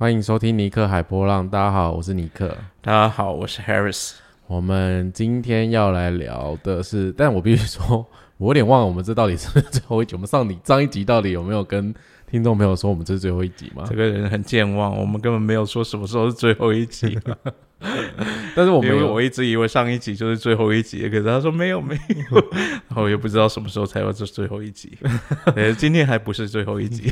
[0.00, 1.46] 欢迎收听尼克海波浪。
[1.46, 2.56] 大家好，我是尼克。
[2.80, 4.14] 大家好，我是 Harris。
[4.46, 8.06] 我们今天要来聊的是，但我必须说，
[8.38, 10.14] 我有点忘了我们这到底是最后一集。
[10.14, 11.94] 我们上你上一集到底有没有跟
[12.30, 13.84] 听众朋友说我们这是最后一集吗？
[13.88, 17.18] 这个人很健忘，我们根本没有说什么时候是最后一集。
[18.54, 21.94] 但是我们我一直以为上一集就是最后一集，可是他说没有没
[22.30, 22.36] 有，
[22.88, 24.96] 然后也不知道什么时候才有这最后一集。
[25.56, 27.10] 呃，今天还不是最后一集，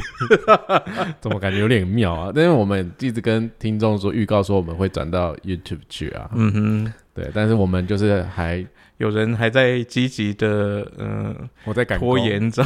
[1.21, 2.31] 怎么感觉有点妙啊？
[2.35, 6.31] 但是我们一直跟听众说预告说我们会转到 YouTube 去啊。
[6.35, 8.65] 嗯哼，对，但是我们就是还
[8.99, 12.65] 有人还在积极的，嗯，我在赶拖延着，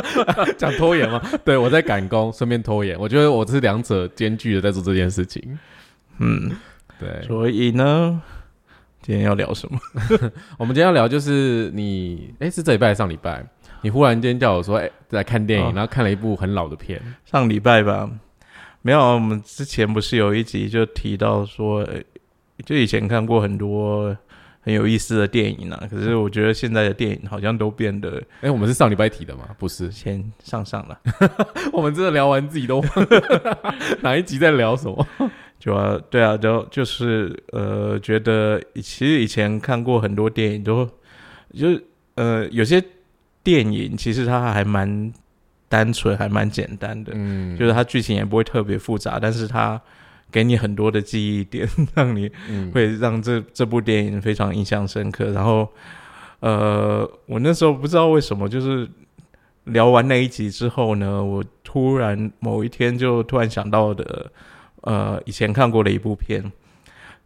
[0.56, 1.20] 讲拖延吗？
[1.44, 2.98] 对我在赶工，顺便拖延。
[2.98, 5.58] 我觉得我是两者兼具的在做这件事情。
[6.18, 6.52] 嗯。
[6.98, 8.20] 对，所以呢，
[9.00, 9.78] 今天要聊什么？
[10.60, 13.42] 我们今天要聊就是你，哎，是这礼拜上礼拜，
[13.80, 17.00] 你忽然间叫我说，哎，在看电影，然后看了一部很老的片。
[17.24, 18.06] 上礼拜吧，
[18.82, 21.88] 没有，我们之前不是有一集就提到说，
[22.66, 24.14] 就以前看过很多
[24.62, 29.48] 很有意思的电影啊，可是我觉得现在的电影好像都变得，哎，我们是上礼拜提的吗？
[29.58, 31.00] 不是，先上上了。
[31.72, 33.58] 我们真的聊完自己都忘 了
[34.02, 35.06] 哪一集在聊什么。
[35.58, 40.86] 就啊，对啊，就就是呃，觉得其实以前看过很多电影，都
[41.54, 42.82] 就是呃，有些
[43.42, 45.12] 电影其实它还蛮
[45.68, 49.80] 单纯，还蛮简单的，嗯，就是它剧情也不会特别复杂，但是它
[50.30, 52.30] 给你很多的记忆点，让你
[52.72, 55.30] 会让这这部电影非常印象深刻。
[55.32, 55.68] 然后
[56.40, 58.88] 呃，我那时候不知道为什么，就是
[59.64, 64.30] 聊完那一集之后呢，我突然某一天就突然想到的。
[64.82, 66.42] 呃，以前看过的一部片，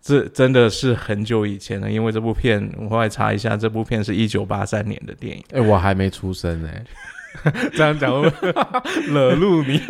[0.02, 1.88] 这真的是很久以前了。
[1.88, 5.44] 因为这部片，我后来查一下，这部片是一九八三年的电影。
[5.52, 6.84] 哎，我还没出生哎，
[7.72, 8.20] 这样讲
[9.06, 9.80] 惹怒你？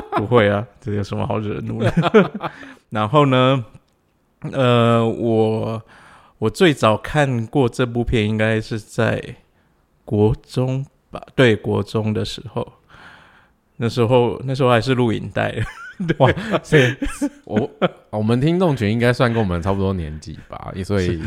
[0.16, 1.92] 不会啊，这有什么好惹怒的？
[2.90, 3.64] 然后呢，
[4.52, 5.82] 呃，我
[6.38, 9.22] 我最早看过这部片，应该是在
[10.04, 11.22] 国中吧？
[11.34, 12.66] 对，国中的时候，
[13.76, 15.54] 那时候那时候还是录影带。
[16.18, 16.32] 哇，
[16.62, 16.94] 所以
[17.44, 17.70] 我
[18.10, 21.20] 我们听众群应该算跟我们差不多年纪吧，所以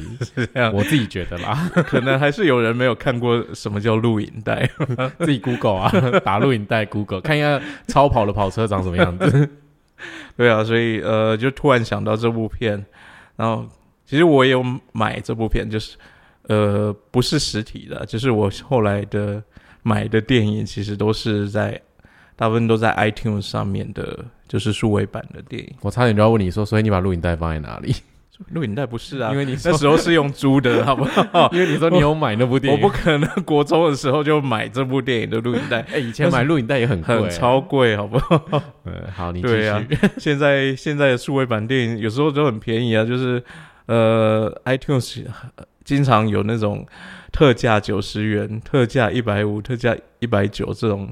[0.74, 4.70] 我自己觉得啦， 可能还是有人没有看过什么叫录影带，
[5.20, 5.92] 自己 Google 啊，
[6.24, 9.50] 打录影带 Google 看一下超跑的跑车长什么样子。
[10.36, 12.84] 对啊，所以呃，就突然想到这部片，
[13.36, 13.68] 然后
[14.06, 15.96] 其实我也有买这部片，就是
[16.48, 19.44] 呃，不是实体的，就是我后来的
[19.84, 21.80] 买的电影，其实都是在
[22.42, 24.26] 大部分都在 iTunes 上面的。
[24.52, 27.96] 就是数位版的电影，我差点就要问你说，所以你把录影带放在哪里？
[28.52, 31.50] 录影带不是啊， 因为你那时候是用租的， 好不好？
[31.54, 35.80] 因为你说你有买那部电影，我不可能国中的时候就买这部电影的录影带。
[35.94, 38.62] 哎，以前买录影带也很贵，超贵，好不好？
[38.84, 39.82] 对，好，你对啊。
[40.18, 43.42] 现在现在的数位版电影有时候都很便宜啊，就是
[43.86, 45.26] 呃，iTunes
[45.84, 46.86] 经常有那种。
[47.34, 51.08] 特价九十元，特价一百五，特价一百九，这种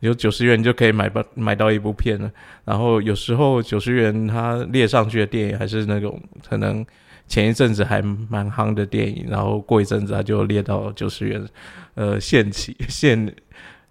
[0.00, 2.28] 有九十元就可以买到买到一部片了。
[2.64, 6.84] 然后有时候九十元它列上去的电影还是那种可能
[7.28, 11.46] 前一阵子还蛮夯的电影，然后过一阵子它就列到九十元，
[11.94, 13.32] 呃，限期限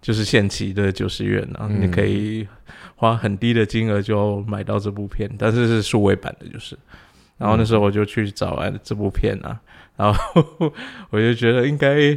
[0.02, 2.46] 就是限期的九十元啊，你可以
[2.94, 6.76] 花很低的金额就买到这部片，但是是数位版的，就是。
[7.40, 9.60] 然后那时候我就去找完这部片啊。
[9.96, 10.72] 然后
[11.10, 12.16] 我就觉得应该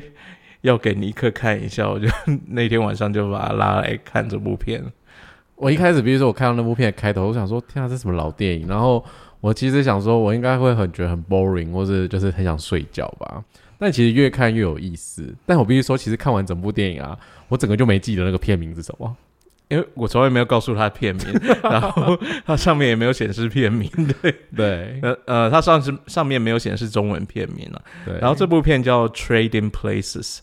[0.62, 2.08] 要给尼克看一下，我就
[2.48, 4.84] 那天晚上就把他拉来看这部片。
[5.56, 8.68] 我一开始，比如说我看到那部片的开头，我想说天啊，这什么老电影？
[8.68, 9.04] 然后
[9.40, 13.44] 我其实想说，我应该会很觉得很 boring，或者就是很想睡觉吧。
[13.78, 15.34] 但其实越看越有意思。
[15.46, 17.18] 但我必须说，其实看完整部电影啊，
[17.50, 19.16] 我整个就没记得那个片名是什么。
[19.74, 21.26] 因为我从来没有告诉他片名，
[21.64, 23.90] 然后它上面也没有显示片名，
[24.22, 28.18] 对对，呃呃，它上是上面没有显示中文片名了，对。
[28.20, 30.38] 然后这部片叫《Trading Places》，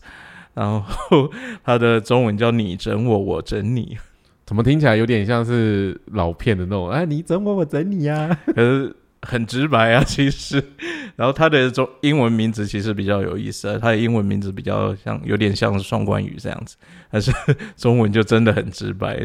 [0.53, 1.31] 然后
[1.63, 3.97] 它的中文叫“你整我，我整你”，
[4.45, 6.89] 怎么听起来有点像是老片的那种？
[6.89, 8.95] 哎，你整我，我整你呀，可是。
[9.27, 10.63] 很直白啊，其实，
[11.15, 16.75] 然后他的中英文名字其实比较有意思，他的英文名字比较像有点像双关语这样子，
[17.11, 17.31] 但是
[17.77, 19.19] 中文就真的很直白，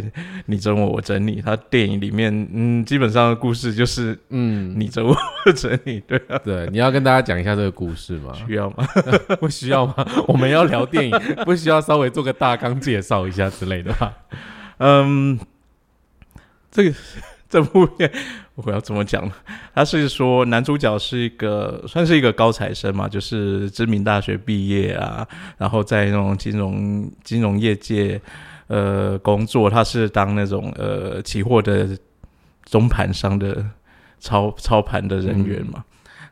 [0.45, 1.41] 你整我，我整你。
[1.41, 5.17] 他电影里面，嗯，基本上的故事就是，嗯，你整我，
[5.47, 8.35] 我整你，对啊，对，你要跟大家讲一下这个故事吗？
[8.47, 8.87] 需要吗？
[9.41, 9.95] 不需要吗？
[10.29, 14.13] 我们要聊电影，不需要稍微做个大纲介绍一下之类的吧？
[14.79, 15.39] 嗯，
[16.71, 16.95] 这个。
[17.49, 18.11] 这部片
[18.57, 19.33] 我要怎么讲呢？
[19.75, 28.21] 他是说男主角是一个算是一个高材生嘛，就是知名大学毕业啊，然后在那种金融金融业界
[28.69, 31.87] 呃工作，他是当那种呃期货的
[32.65, 33.65] 中盘商的
[34.19, 35.85] 操操盘的人员嘛。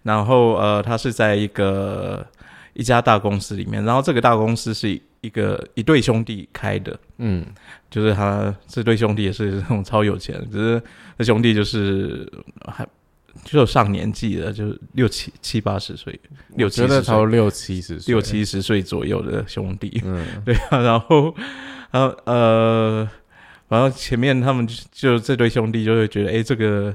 [0.03, 2.26] 然后呃，他是在一个
[2.73, 7.44] 一家大公司里面，然后这个大公司是一个一对兄弟开的，嗯，
[7.91, 10.82] 就是他这对兄弟也是那种超有钱，只是
[11.17, 12.31] 那兄弟就是
[12.67, 12.87] 还
[13.43, 16.19] 就有上年纪了，就是六七七八十岁，
[16.56, 21.35] 六七十岁，超六七十岁，六七十岁左右的兄弟，嗯 对啊，然后，
[21.91, 23.09] 然后呃，
[23.69, 26.94] 然后前面他们就就这对兄弟就会觉得，哎，这个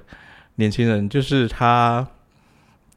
[0.55, 2.07] 年轻人就是他，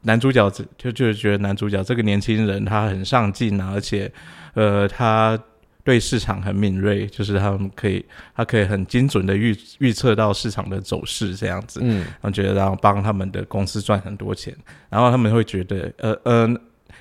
[0.03, 4.11] 男主角就就就是觉得男主角这个年轻人他很上进啊，而且
[4.53, 5.37] 呃，他
[5.83, 8.05] 对市场很敏锐，就是他们可以
[8.35, 11.99] 他可以很精准的预预测到市场的走势这样子，嗯。
[11.99, 14.55] 然后觉得然后帮他们的公司赚很多钱，
[14.89, 16.55] 然后他们会觉得，呃呃，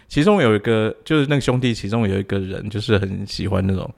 [0.08, 3.88] 其中有一个就是那个兄弟，其中有一个人就是很喜欢那种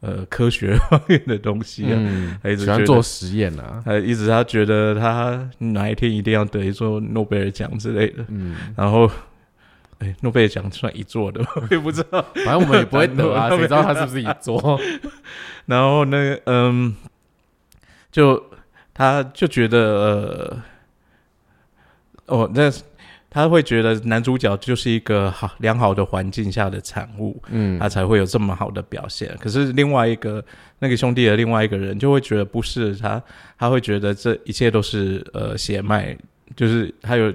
[0.00, 9.10] 呃科学方面的东西啊，嗯，他一直喜欢做实验啊，他，一直他觉得他哪一天一定要得一座诺贝尔奖之类的，嗯，然后。
[9.98, 12.20] 哎，诺贝尔奖算一座的吗， 我也不知道。
[12.44, 14.78] 反正我们也不会得啊， 谁知道他是不是一座？
[15.64, 16.94] 然后呢，嗯，
[18.12, 18.44] 就
[18.92, 20.62] 他就觉得呃，
[22.26, 22.70] 哦，那
[23.36, 29.36] 他会觉得男主角就是一个好良好的环境下的产物，嗯他才会有这么好的表现。
[29.38, 30.42] 可是另外一个
[30.78, 33.22] 那个兄弟的另外一个人就会觉得不是他，
[33.58, 36.16] 他会觉得这一切都是呃血脉，
[36.56, 37.30] 就是他有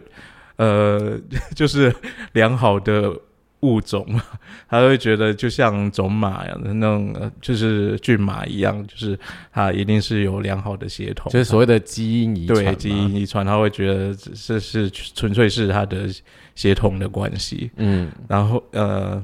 [0.55, 1.19] 呃
[1.55, 1.93] 就是
[2.31, 3.15] 良好的
[3.61, 4.05] 物种，
[4.69, 9.17] 他会觉得就像种马一样的那种，呃就是骏马一样，就是
[9.51, 16.09] 他一定是有良好的血统，就是所谓的基因遗传，对基因遗传，他会觉得这是纯粹是他的
[16.55, 17.71] 血统的关系。
[17.77, 18.11] 嗯。
[18.27, 19.23] 然后呃，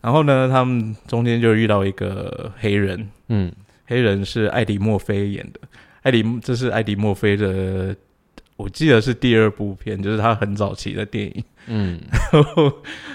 [0.00, 3.52] 然后呢，他们中间就遇到一个黑人，嗯。
[3.88, 5.60] 黑人是艾迪墨菲演的，
[6.02, 7.94] 艾迪这是艾迪墨菲的，
[8.56, 11.44] 我记得是第二部片，就是他很早期的电影。
[11.66, 12.00] 嗯，
[12.32, 12.72] 然 后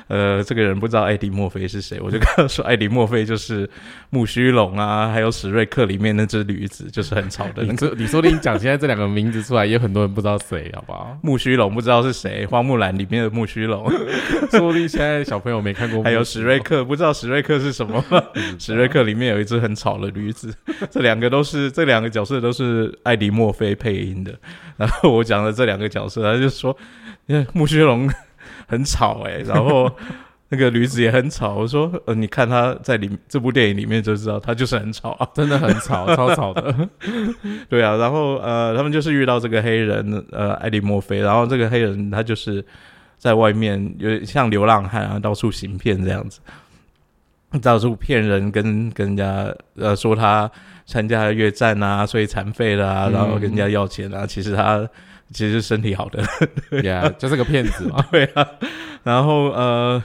[0.07, 3.69] 呃，这个人不知道艾迪墨菲是谁，我就跟他说，艾迪墨菲就是
[4.09, 7.94] 木须龙啊， 还有史瑞克里面那只驴子，就是很吵的那你说。
[7.98, 11.18] 你说不定讲现在这两个名字出来，也有很多人不知道谁，好不好？
[11.24, 13.89] 木须龙不知道是谁，花木兰里面的木须龙，
[14.50, 18.03] 说不定现在小朋友没看过，还有史瑞，克，不知道史瑞克是什么。
[18.59, 20.53] 史瑞克里面有一只很吵的驴子，
[20.89, 24.33] 这两个都是这两个角色都是艾迪墨菲配音的。
[24.77, 26.75] 然后我讲的这两个角色，他就说，
[27.53, 28.09] 木须龙
[28.71, 29.91] 很吵哎、然后
[30.47, 31.56] 那个驴子也很吵。
[31.56, 35.27] 我说，呃，你看他在里这部电影里面就知道，他就是很吵啊。
[35.35, 36.89] 真的很吵，超吵的。
[37.69, 42.65] 对啊，然后呃，他们就是遇到这个黑人呃艾迪墨菲，然后这个黑人他就是
[43.18, 46.39] 在外面有点像流浪汉啊，到处行骗这样子，
[47.62, 50.50] 到处骗人跟跟人家呃说他
[50.85, 54.88] 参加了越战啊，所以残废了然后跟人家要钱啊，其实他
[55.31, 56.24] 其实是身体好的，
[56.83, 58.06] 呀，就是个骗子嘛。
[58.12, 58.48] 对啊，
[59.04, 60.01] 然后呃，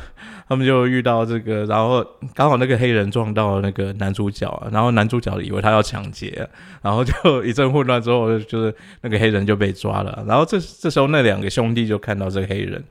[0.48, 6.48] 他们就遇到这个，然后刚好那个黑人撞到那个男主角啊，然后男主角以为他要抢劫，
[6.82, 12.82] 然后就一阵混乱之后，就是那个黑人就被抓了，然后这这时候那两个兄弟就看到这个黑人，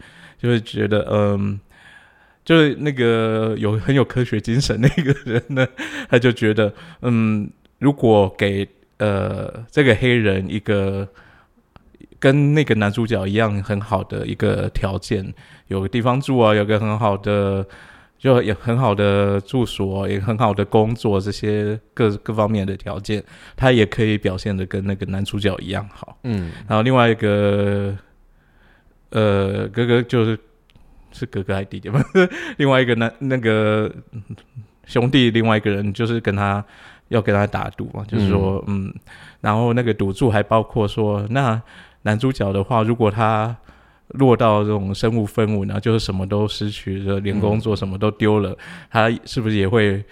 [0.41, 1.59] 就会觉得嗯。
[2.45, 5.67] 就是那个有很有科学精神那个人呢，
[6.07, 6.71] 他就觉得，
[7.01, 7.49] 嗯，
[7.79, 8.67] 如果给
[8.99, 11.07] 呃这个黑人一个
[12.19, 15.33] 跟那个男主角一样很好的一个条件，
[15.67, 17.65] 有个地方住啊，有个很好的，
[18.17, 23.23] 就有很好的住所，也很好的工作，这些各各方面的条件，
[23.55, 26.17] 他也可以表现的跟那个男主角一样好。
[26.23, 27.95] 嗯然后另外一个，
[29.09, 30.39] 呃，哥哥就是
[31.11, 32.03] 是哥哥还是弟弟吗？
[32.57, 33.91] 另外一个男那个
[34.85, 36.63] 兄弟，另外一个人就是跟他
[37.09, 38.93] 要跟他打赌嘛，就是说，嗯，
[39.41, 41.61] 然后那个赌注还包括说，那
[42.05, 43.55] 男主角的话，如果他
[44.09, 48.55] 落到这种身无分文啊，就是什么都失去了，连工作什么都丢了，
[48.91, 50.03] 他是不是也会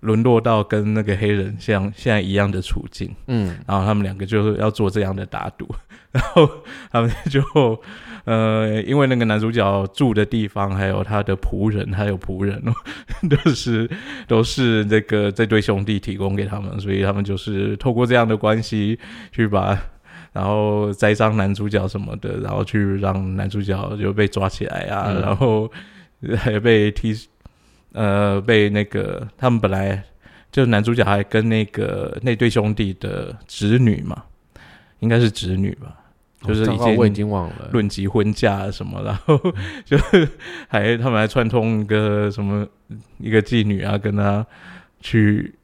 [0.00, 3.14] 沦落到跟那个黑人像现在一样的处境？
[3.26, 5.68] 嗯然后他们两个就是要做这样的打赌，
[6.10, 6.48] 然后
[6.90, 7.42] 他们就
[8.24, 12.72] 呃，因为那个男主角住的地方，还有他的仆人，还有仆人哦，
[13.28, 13.90] 都是
[14.26, 18.98] 都是这个这对兄弟提供给他们，所以他们就是透过这样的关系
[19.30, 19.78] 去把。
[20.32, 25.70] 然后栽赃男主角什么的，然后去让男主角就被抓起来啊，嗯然后
[26.36, 27.14] 还被踢，
[27.92, 30.02] 呃，被那个他们本来
[30.50, 34.22] 就男主角还跟那个那对兄弟的侄女嘛，
[35.00, 35.96] 应该是侄女吧，
[36.42, 37.68] 就是已经已经忘了。
[37.72, 39.38] 论及婚嫁什么，然后
[39.84, 40.28] 就是
[40.68, 42.66] 还他们还串通一个什么
[43.18, 44.46] 一个妓女啊，跟他
[45.00, 45.54] 去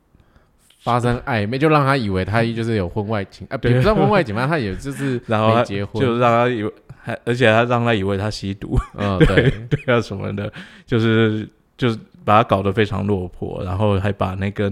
[0.81, 3.75] 发生暧昧，就让他以为他就是有婚外情，啊，对。
[3.75, 10.51] 不算婚外情嘛，他也就是 然后结婚，就让他以为，还而且他让他以为他吸毒， 嗯，对对，啊什么的，
[10.87, 14.71] 就是就是把他搞得非常落魄，然后还把那个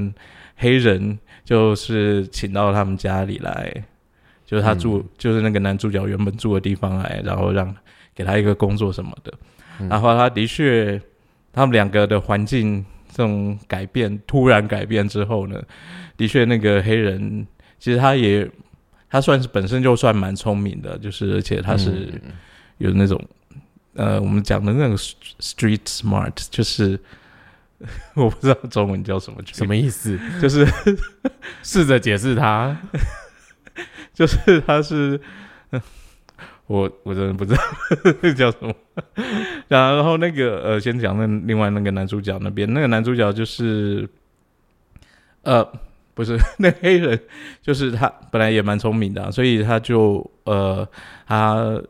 [0.56, 3.72] 黑人就是请到他们家里来，
[4.44, 7.75] 就是他住、就是那个男主角原本住的地方来，然后让
[8.14, 9.32] 给他一个工作什么的，
[9.80, 9.88] 嗯。
[9.88, 11.00] 然后他的确
[11.52, 12.84] 他们两个的环境
[13.16, 15.62] 这种改变突然改变之后呢，
[16.18, 17.46] 的确那个黑人
[17.78, 18.46] 其实他也
[19.08, 21.90] 他算是本身就算蛮聪明的，就是而且他是。
[22.25, 22.32] 嗯
[22.78, 23.18] 有那种
[23.94, 27.00] 呃，我们讲的那个 street smart，就是
[28.12, 30.18] 我不知道中文叫什么，什么意思？
[30.42, 30.66] 就是
[31.62, 32.76] 试着解释他，
[34.12, 35.18] 就是他是。
[36.66, 37.62] 我我真的不知道
[38.37, 38.75] 叫什么，
[39.68, 44.08] 然后那个呃，先讲那另外那个男主角那边，那个男主角就是，
[45.42, 45.64] 呃，
[46.14, 47.18] 不是那黑人，
[47.62, 50.88] 就是他本来也蛮聪明的啊、所以他就呃
[51.26, 51.80] 他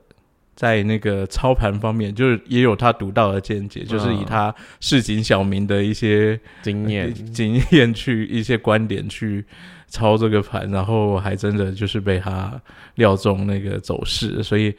[0.54, 9.44] 在那个操盘方面，就是也有他独到的见解，就是以嗯他市井小民的一些经验，经验去一些观点去
[9.88, 12.52] 操这个盘，然后还真的就是被他
[12.96, 14.74] 料中那个走势，所以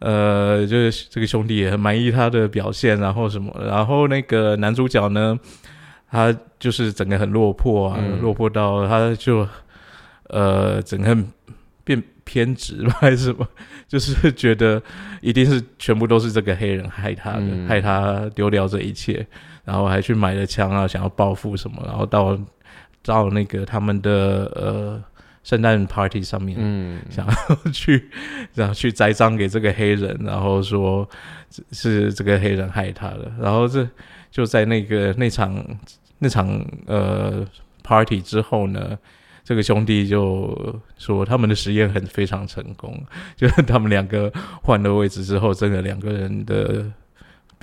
[0.00, 5.38] 呃，就是这个兄弟也很满意他的表现，然后什么，然后那个男主角呢，
[6.10, 8.20] 他就是整个很落魄啊，嗯。
[8.20, 9.46] 落魄到他就
[10.28, 11.16] 呃整个
[11.84, 13.46] 变偏执吧，还是什么，
[13.86, 14.82] 就是觉得
[15.20, 17.68] 一定是全部都是这个黑人害他的，嗯。
[17.68, 19.24] 害他丢掉这一切，
[19.64, 22.36] 然后还去买了枪啊，想要报复什么，然后到
[23.04, 25.02] 到那个他们的呃
[25.42, 28.10] 圣诞 party 上面，嗯，想要去
[28.54, 31.08] 然后去栽赃给这个黑人，然后说
[31.50, 33.88] 是是这个黑人害他的，然后这
[34.30, 35.64] 就在那个那场
[36.18, 37.46] 那场呃
[37.82, 38.98] party 之后呢。
[39.44, 42.96] 这个兄弟就说他们的实验很非常成功，
[43.34, 44.32] 就是他们两个
[44.62, 46.88] 换了位置之后，真的两个人的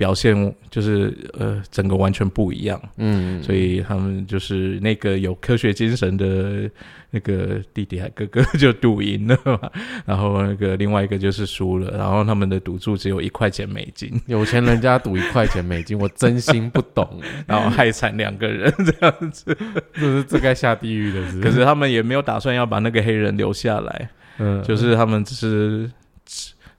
[0.00, 2.80] 表现就是呃整个完全不一样。
[2.96, 6.70] 嗯，所以他们就是那个有科学精神的
[7.10, 9.70] 那个弟弟还哥哥就赌赢了嘛，
[10.06, 19.54] 然后那个另外一个就是输了，然后他们的赌注只有一块钱美金，有钱人家赌一块钱美金，我真心不懂， 然后害惨两个人这样子。
[19.92, 25.90] 这是这该下地狱的是，可是他们也没有打算要把那个黑人留下来，嗯，就是他们只是。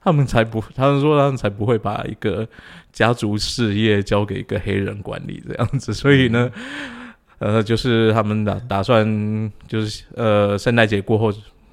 [0.04, 2.48] 他们才不，他们说他们才不会把一个
[2.92, 6.52] 家族事业交给一个黑人管理这样子，所以呢，
[7.40, 11.32] 呃，就是他们打打算就是呃，圣诞节过后，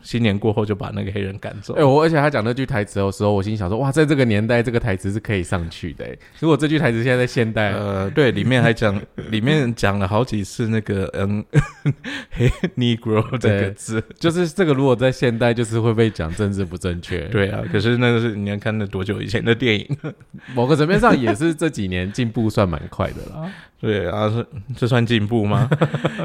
[0.09, 1.75] 新年过后就把那个黑人赶走。
[1.75, 6.03] 哎、我而且他讲那句台词的时候，我心想说，哇，在这个年代，这个台词是可以上去的。
[6.07, 8.99] 哎如果这句台词现在在现代，呃，对，里面还讲，
[9.31, 11.45] 里面讲了好几次那个嗯，
[12.33, 12.49] 黑
[12.79, 19.87] Negro 这个字，就是这个，如果在现代，就是会被讲政治不正确。，对啊，可是那个是你要看那多久以前的电影？
[20.57, 23.53] 某个层面上也是这几年进步算蛮快的啦。
[23.81, 24.45] 对啊，是
[24.77, 25.69] 这算进步吗？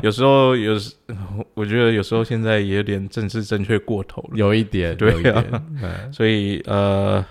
[0.01, 0.95] 有时候有时，
[1.53, 4.29] 我觉得有时候现在也有点政治正确过头了。
[4.35, 5.43] 有一点，对啊。
[6.11, 7.23] 所以呃，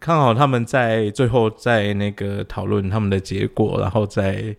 [0.00, 4.56] 看好他们在最后在那个讨论他们的结果，然后再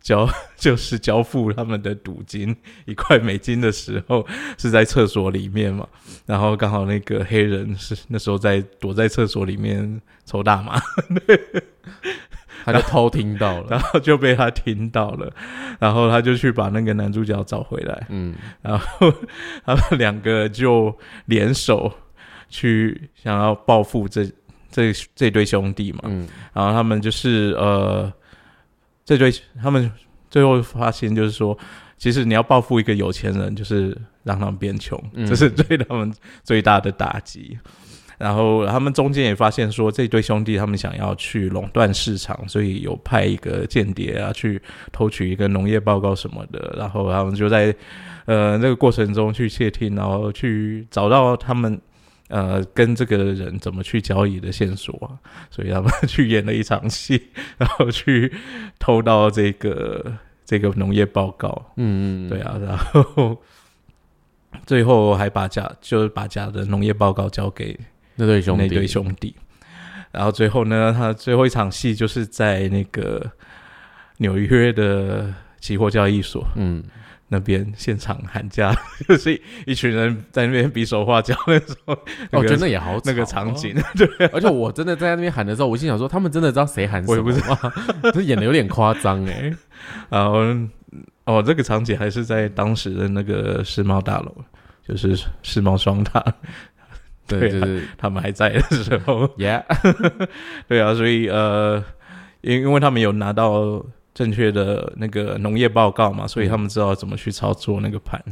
[0.00, 2.56] 交就是交付他们的赌金
[2.86, 4.26] 一块美金的时候，
[4.58, 5.86] 是在厕所里面嘛，
[6.26, 10.80] 然后刚好那个黑人是那时候在躲在厕所里面抽大麻，
[12.66, 13.66] 他就偷听到了。
[13.70, 15.32] 然后就被他听到了，
[15.78, 19.12] 然后他就去把那个男主角找回来，嗯，然后
[19.64, 21.92] 他们两个就联手
[22.48, 24.30] 去想要报复这
[24.70, 28.12] 这这对兄弟嘛，嗯然后他们就是呃，
[29.04, 29.90] 这对他们
[30.30, 31.56] 最后发现就是说，
[31.98, 37.58] 其实你要报复一个有钱人，就是让他们变穷，嗯这是对他们最大的打击。
[38.22, 44.62] 然后他们中间也发现说，这对兄弟他们想要去垄断市场，所以有派一个间谍啊去
[44.92, 46.72] 偷取一个农业报告什么的。
[46.78, 47.74] 然后他们就在
[48.26, 51.80] 呃这个过程中去窃听，然后去找到他们
[52.28, 55.18] 呃跟这个人怎么去交易的线索。
[55.50, 57.20] 所以他们去演了一场戏，
[57.58, 58.32] 然后去
[58.78, 60.12] 偷到这个
[60.46, 61.72] 这个农业报告。
[61.76, 63.36] 嗯嗯，对啊，然后
[64.64, 67.76] 最后还把假就是把假的农业报告交给
[68.16, 69.34] 那对兄弟，那对兄弟。
[70.10, 73.24] 然后最后呢，他最后一场戏就是在那个
[74.18, 76.82] 纽约的期货交易所嗯，
[77.28, 78.74] 那边现场喊价，
[79.08, 81.74] 就是一群人在那边比手画脚那种。
[81.86, 81.98] 哦，
[82.30, 87.72] 那个我觉得那也好那个场景， 对，而且我真的在那边喊的时候，我心想说，他们真的知道谁喊什么我也不知吗？
[88.12, 89.50] 这演的有点夸张哎。
[90.10, 90.40] 然后
[91.24, 94.34] 哦，这个场景还是在当时的那个世贸大楼，
[94.86, 96.22] 就是世贸双塔，
[97.26, 99.26] 对，对啊就是 他们还在的时候。
[99.38, 99.62] Yeah，
[100.68, 101.82] 对啊，所以呃，
[102.40, 108.22] 因因为他们有拿到正确的那个农业报告嘛，所以他们知道怎么去操作那个盘。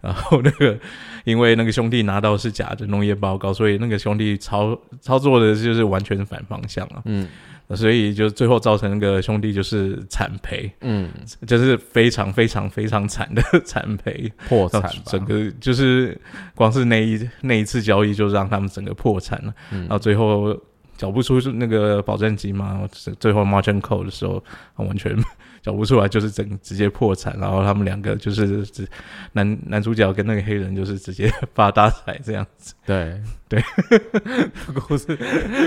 [0.00, 0.78] 然后那个，
[1.24, 7.28] 因为那个兄弟拿到是假的农业报告，所以那个兄弟操操作的就是完全反方向啊，嗯
[7.76, 11.08] 所以就最后造成那个兄弟就是惨赔，嗯，
[11.46, 14.30] 就是非常非常非常惨的 惨赔。
[14.48, 16.18] 破产，整个就是
[16.54, 20.56] 光是那一那一次交易就让他们整个破产了，嗯然后最后
[20.96, 22.86] 缴不出那个保证金嘛，
[23.18, 24.42] 最后 margin call 的时候，
[24.76, 25.16] 他完全
[25.62, 28.86] 缴不出来，就是整直接破产，然后他们两个就是只
[29.32, 33.62] 男男主角跟那个黑人就是直接 发大财这样子，对对，
[34.86, 35.18] 故事，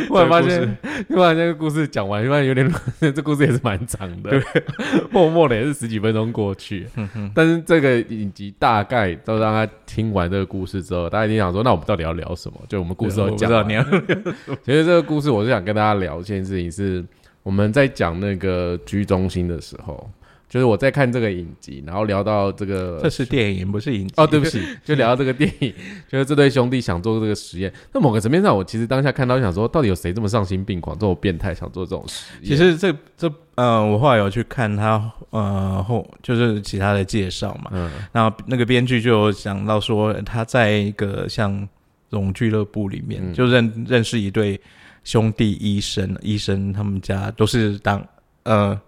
[0.10, 0.78] 忽然发这个现，
[1.10, 4.42] 忽然这个故事讲完，突然有点，这故事也是蛮长的，
[5.12, 6.88] 默默的也是十几分钟过去。
[6.96, 12.60] 嗯，但是这个影集大概都让他听完这个故事之后，大家一定想说，那我们到底要聊什么？
[12.68, 13.68] 就我们故事我都讲
[14.64, 17.04] 其实这个故事，我是想跟大家聊一件事情是，
[17.44, 20.10] 我们在讲那个居中心的时候，
[20.50, 25.74] 就是我在看这个影集，然后聊到这个这是电影不是影集哦，对不起， 就聊到这个电影，
[26.08, 27.74] 就是这对兄弟想做这个实验。
[27.92, 32.50] 那某个层面上，我其实当下看到想说，到底有谁这么丧心病狂、这么变态，想做这种实验？
[32.50, 41.60] 其实这这呃，我后来有去看他呃后就是其他的介绍嘛，嗯那那个编剧就有讲到说，他在一个像
[42.10, 44.60] 这种俱乐部里面，嗯就认认识一对
[45.04, 48.06] 兄弟医生，医生他们家都是当
[48.44, 48.80] 呃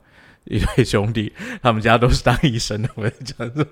[0.46, 1.32] 一对兄弟，
[1.62, 2.90] 他们家都是当医生的。
[2.96, 3.66] 我在讲说，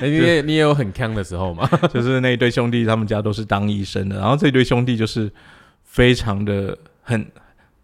[0.00, 1.66] 哎 你也你也有很强的时候嘛？
[1.92, 5.30] 就是那一对兄弟，他们家都是当医生的，然后这对兄弟就是
[5.82, 7.26] 非常的很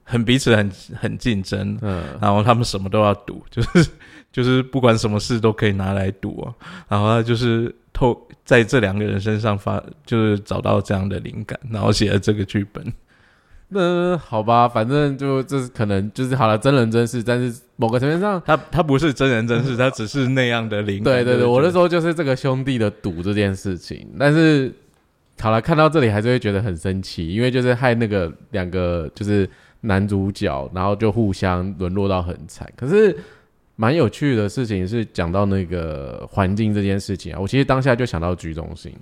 [0.04, 3.88] 很彼此很很竞争，嗯然后他们什么都要赌，就是
[4.30, 6.54] 就是不管什么事都可以拿来赌啊。
[6.88, 12.92] 然后他就是透在这两个人身上发，就是找到这样的灵感，然后写了这个剧本。
[13.72, 18.42] 那好吧，反正就这是可能就是好了，真人真事，但是某个层面上。
[18.44, 21.04] 他他不是真人真事，他只是那样的灵感。
[21.04, 24.72] 对对对，我那时候候就是这个兄弟的赌这件事情，但是
[25.40, 29.48] 好了，看到这里还是会觉得很生气，因为就是害那个两个就是
[29.82, 32.70] 男主角，然后就互相沦落到很惨。
[32.76, 33.16] 可是
[33.76, 38.92] 蛮有趣的事情是讲到那个环境这件事情啊，我其实当下就想到居中心，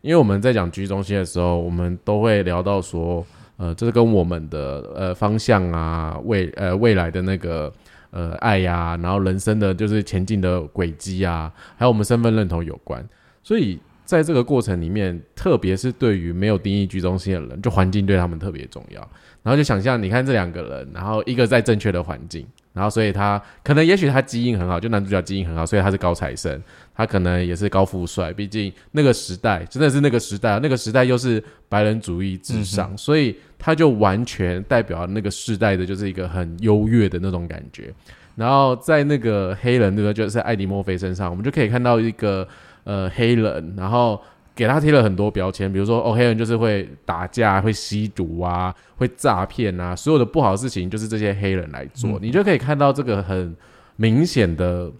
[0.00, 3.24] 因为我们在讲居中心的时候，我们都会聊到说，
[3.56, 7.72] 呃，这是跟我们的呃方向啊，未呃未来的那个。
[8.16, 13.04] 呃，爱呀、然后人生的就是前进的轨迹啊，还有我们身份认同有关。
[13.42, 19.00] 所以在这个过程里面，特别是对于没有定义居中心的人，就环境对他们特别重要。
[19.42, 26.60] 然后就想象，你看这两个人，然后一个在正确的环境，然后所以他可能也许他基因很好，就男主角基因很好，所以他是高材生，
[26.94, 37.94] 他可能也是高富帅，毕竟那个时代真的是那个时代，那个时代又是白人主义至上，所以他就完全代表那个时代的就是一个很优越的那种感觉。
[38.34, 40.12] 然后在那个黑人，对不对？
[40.12, 42.46] 就是艾迪墨菲身上，我们就可以看到一个
[42.82, 44.20] 呃黑人，然后
[44.54, 53.56] 给他贴了很多标签，比如说哦，黑人就是会打架、会吸毒啊、会诈骗啊，所有的不好的事情就是这些黑人来做，你就可以看到这个很
[53.96, 54.90] 明显的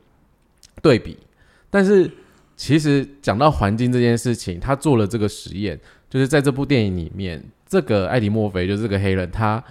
[0.82, 1.16] 对比。
[1.70, 2.10] 但是
[2.56, 5.78] 其实讲到环境这件事情，他做了这个实验，
[6.10, 9.62] 就是在这部电影里面，这个艾迪墨菲就是这个黑人，他。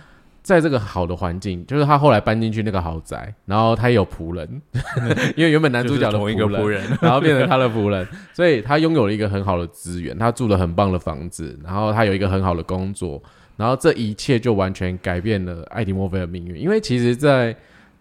[0.44, 4.62] 在这个好的环境，就是他后来搬进去那个豪宅，然后他也有仆人，
[5.38, 13.24] 因为原本男主角的同一个仆人， 然后变成他的仆人，所以他拥有了一个很好的资源，他住了很棒的房子，然后他有一个很好的工作，
[13.56, 16.62] 然后这一切就完全改变了艾迪墨菲的命运。
[16.62, 17.56] 因为其实在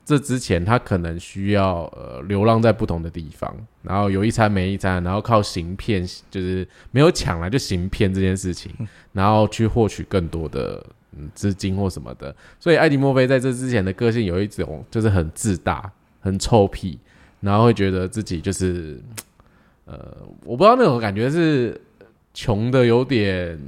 [0.05, 8.73] 这之前，他可能需要呃流浪在不同的地方，然后有一餐没一餐，然后靠行骗，就是没有抢来就行骗这件事情，
[9.13, 10.85] 然后去获取更多的。
[11.14, 16.98] 嗯，资金或什么的，所以艾迪墨菲在这之前的个性有一种就是很自大、很臭屁，
[17.40, 18.98] 然后会觉得自己就是，
[19.85, 21.79] 呃，我不知道那种感觉是
[22.33, 23.61] 穷的有点，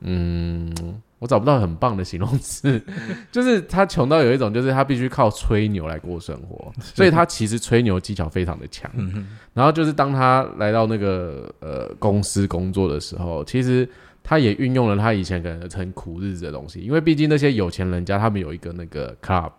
[0.00, 0.72] 嗯，
[1.18, 2.80] 我找不到很棒的形容词，
[3.30, 8.90] 就是他穷到有一种就是他必须靠吹牛来过生活，所以他其实吹牛技巧非常的强。
[9.52, 13.86] 然后就是当他来到那个呃公司工作的时候，其实。
[14.22, 19.50] 他也运用了他以前可能很苦日子的东西，因为毕竟那些有钱人家他们有一个那个 club，、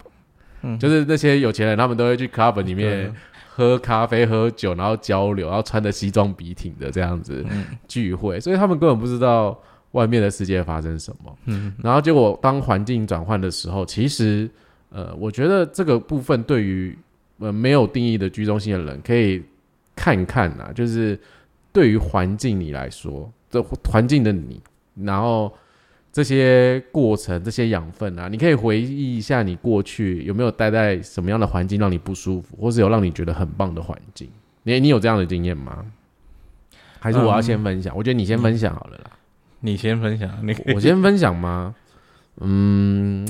[0.62, 0.80] 嗯。
[0.80, 3.13] 就是那些有钱人他们都会去 club 里面
[3.49, 7.45] 喝咖啡、喝酒，然后交流，然后穿着西装笔挺的这样子
[7.88, 9.56] 聚会，所以他们根本不知道
[9.91, 11.38] 外面的世界发生什么。
[11.45, 14.49] 嗯，然后结果当环境转换的时候，其实
[14.89, 16.97] 呃，我觉得这个部分对于
[17.38, 19.43] 呃没有定义的居中心的人，可以
[19.95, 21.19] 看看啊，就是
[21.71, 24.60] 对于环境你来说，这环境的你，
[24.96, 25.54] 然后
[26.12, 34.28] 这些过程、这些养分啊，你可以回忆一下你过去有没有待在什么样的环境让你不舒服，或是有让你觉得很棒的环境。
[34.63, 35.86] 你你有这样的经验吗？
[37.00, 37.96] 还是我要先分享？
[37.96, 39.12] 我觉得你先分享好了啦。
[39.60, 41.76] 你先分享，你我先分享吗？
[42.39, 43.28] 嗯，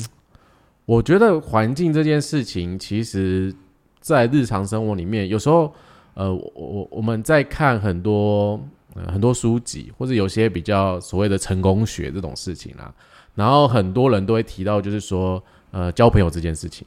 [0.86, 3.54] 我觉得环境这件事情，其实
[4.00, 5.74] 在日常生活里面，有时候，
[6.14, 8.64] 呃，我我我们在看很多
[8.96, 12.94] 呃很多书籍，或者有些比较所谓的成功学这种事情啊，
[13.36, 16.86] 然后很多人都会提到，就是说，呃，交朋友这件事情，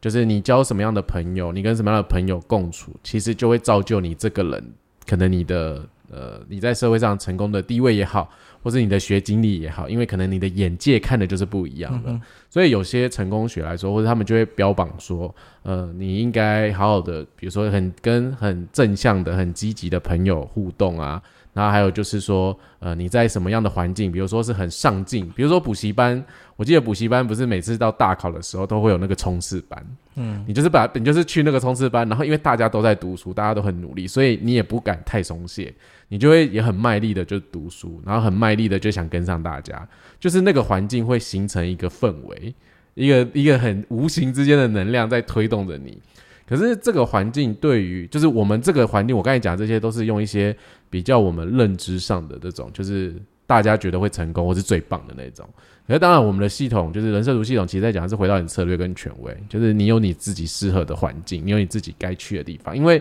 [0.00, 4.72] 就是你交什么样的朋友，你跟什么样的朋友共处，其实就会造就你这个人，
[5.06, 8.30] 可能你的呃你在社会上成功的地位也好。
[8.62, 21.22] 或是你的学经历也好，因为可能你的眼界看的就是不一样的，所以有些成功学来说，或者他们就会标榜说，呃，你应该好好的，比如说很跟很正向的、很积极的朋友互动啊。
[21.52, 26.24] 然后还有就是说，呃，你在什么样的环境，比如说是很上进，比如说补习班，
[26.56, 35.74] 我记得补习班不是每次到大考的时候都会有那个冲刺班，嗯，你就是把你就是去那个冲刺班，然后因为大家都在读书，大家都很努力，所以你也不敢太松懈，
[36.08, 39.86] 你就会也很卖力的就读书，然后很卖力的就想跟上大家，
[40.18, 42.54] 就是那个环境会形成一个氛围，
[42.94, 46.00] 一个一个很无形之间的能量在推动着你。
[46.46, 50.54] 可是这个环境对于，就是我们这个环境，我刚才讲这些都是用一些
[50.90, 53.14] 比较我们认知上的这种，就是
[53.46, 55.48] 大家觉得会成功或是最棒的那种。
[55.86, 62.76] 可是当然，我们的系统就是人设图系统，其实在讲是回到你策略跟权威，就是你有你自己适合的环境，你有你自己该去的地方。
[62.76, 63.00] 因为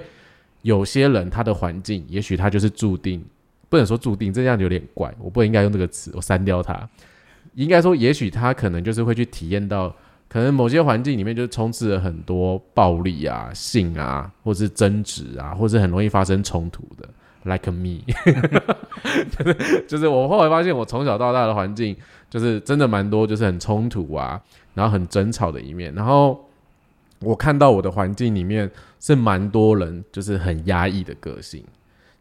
[0.61, 3.23] 有些人他的环境，也许他就是注定，
[3.69, 6.87] 不能说注定，这样有点怪，我不应该用这个词，我删掉它。
[7.55, 9.93] 应该说，也许他可能就是会去体验到。
[10.31, 17.09] 可能某些环境里面就充斥了很多暴力啊、性啊，或是争执啊，或是很容易发生冲突的
[17.43, 17.99] ，like me，
[19.37, 21.93] 就是 就是我后来发现，我从小到大的环境
[22.29, 24.41] 就是真的蛮多，就是很冲突啊，
[24.73, 25.93] 然后很争吵的一面。
[25.93, 26.41] 然后
[27.19, 31.61] 我看到我的环境里面是蛮多人，就是很压抑的个性，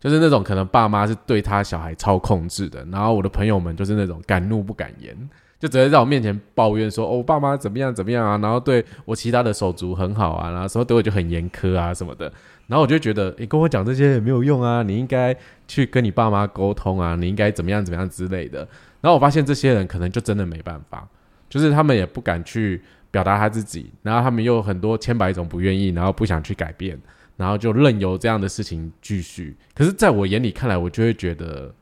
[0.01, 5.17] 就是那种可能爸妈是对他小孩超控制的，然后我的朋友们就是那种敢怒不敢言。
[5.61, 8.39] 就直接在我面前抱怨说：“哦，我爸妈怎么样怎么样啊？
[8.39, 12.33] 然后对我其他的手足很好啊，然后说对我就很严苛啊什么的。
[12.67, 14.83] 然后我就觉得，你跟我讲这些也没有用啊！
[14.83, 15.37] 你应该
[15.69, 17.15] 去跟你爸妈沟通啊！
[17.15, 18.61] 你应该怎么样怎么样之类的。
[19.03, 21.07] 然后我发现这些人可能就真的没办法，
[21.51, 26.99] 就是他们也不敢去表达他自己，然后他们又很多千百种不愿意，然后不想去改变，
[27.37, 29.55] 然后就任由这样的事情继续。
[29.75, 31.75] 可是，在我眼里看来，我就会觉得，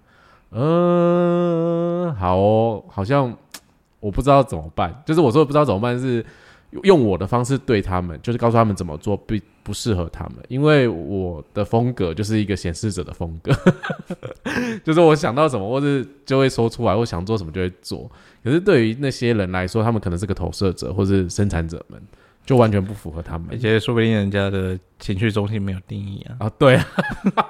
[0.51, 3.37] 嗯，好，好像。
[4.01, 6.25] 我不知道怎么办，就是我说不知道怎么办，是
[6.85, 13.53] 用我的方式对他们，就是告诉他们怎么做不不适合他们，因为我的风格就是一个显示者的风格，
[14.85, 18.11] 就是我想到什么或是就会说出来，我想做什么就会做。
[18.45, 22.01] 可是对于那些人来说，他们可能是个投射者或是生产者们，
[22.47, 26.47] 就完全不符合他们，而且说不定人家的情绪中心没有定义啊。
[26.47, 26.87] 啊，对啊，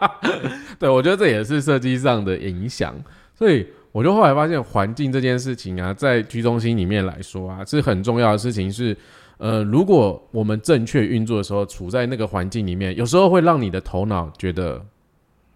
[0.79, 2.95] 对，我觉得这也是设计上的影响，
[3.35, 3.67] 所以。
[3.91, 8.71] 我就后来发现，环境这件事情啊，在居中心里面来说啊，是很重要的事情。
[8.71, 8.97] 是，
[9.39, 14.85] 呃，如果我们正确运作的时候，处在那个环境里面，有时候会让你的头脑觉得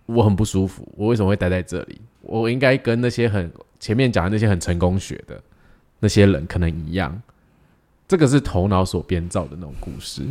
[0.06, 0.90] 我很不舒服。
[0.96, 2.00] 我为什么会待在这里？
[2.22, 5.40] 我应该跟那些很前面讲的那些很成功学的
[6.00, 7.20] 那些人可能一样。
[8.08, 10.22] 这个是头脑所编造的那种故事。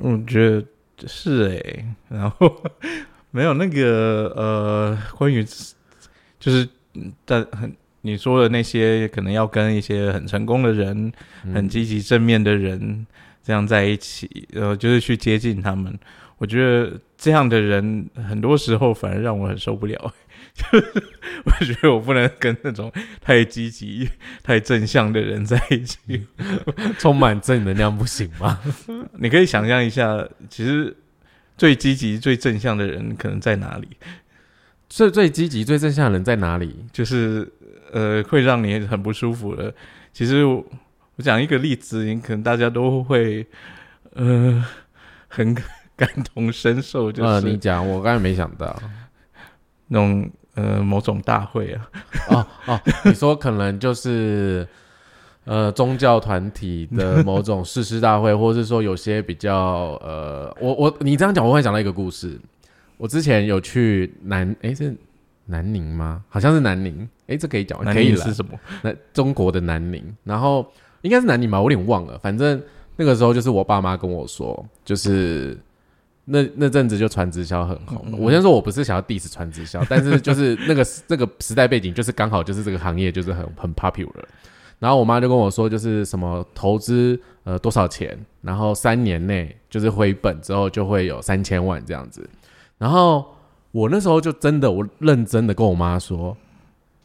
[0.00, 0.64] 我觉得
[1.06, 2.52] 是诶，然后
[3.30, 5.44] 没有那个呃，关于
[6.40, 6.68] 就是。
[7.24, 11.12] 但很你说的那些，可能要跟一些很成功的人、
[11.52, 13.06] 很积极正面的人
[13.42, 15.98] 这样在一起，呃，就是去接近他们。
[16.38, 20.14] 我觉得这样的人很多时候反而让我很受不了。
[20.54, 21.02] 就 是
[21.44, 24.08] 我觉得我不能跟那种太积极、
[24.42, 25.98] 太正向的人在一起，
[26.98, 28.58] 充满正能量不行吗？
[29.18, 30.96] 你可以想象一下，其实
[31.58, 33.88] 最积极、最正向的人可能在哪里？
[34.88, 36.84] 最最积极、最正向的人在哪里？
[36.92, 37.50] 就是
[37.92, 39.72] 呃，会让你很不舒服的。
[40.12, 40.64] 其实我
[41.18, 43.46] 讲一个例子，你可能大家都会
[44.14, 44.64] 呃
[45.28, 45.54] 很
[45.96, 47.10] 感同身受。
[47.10, 48.80] 就是你讲，我刚才没想到
[49.88, 51.90] 那种呃某种大会啊。
[52.28, 54.66] 哦哦，你说可能就是
[55.44, 62.38] 呃宗教团体的某种誓师大会，或者是说有些比较呃，我我你这样讲，我会想到一个故事。
[62.96, 64.94] 我之前有去南，哎，是
[65.44, 66.24] 南宁吗？
[66.28, 68.58] 好像是南宁，哎，这可以讲，可以是什么？
[68.82, 70.66] 那中国的南宁，然后
[71.02, 72.18] 应该是南宁吧，我有点忘了。
[72.18, 72.60] 反正
[72.96, 75.56] 那个时候就是我爸妈跟我说，就是
[76.24, 78.18] 那那阵子就传直销很红。
[78.18, 84.24] 我先说我不是想要 diss 传直销， 但是就是那个那个时代背景，就是刚好就是这个行业就是很很 popular。
[84.78, 92.28] 然后我妈就跟我说，就是什么投资呃多少钱，然后三年内就是回本之后就会有三千万这样子。
[92.78, 93.34] 然后
[93.72, 96.36] 我那时候就真的我认真的跟我妈说，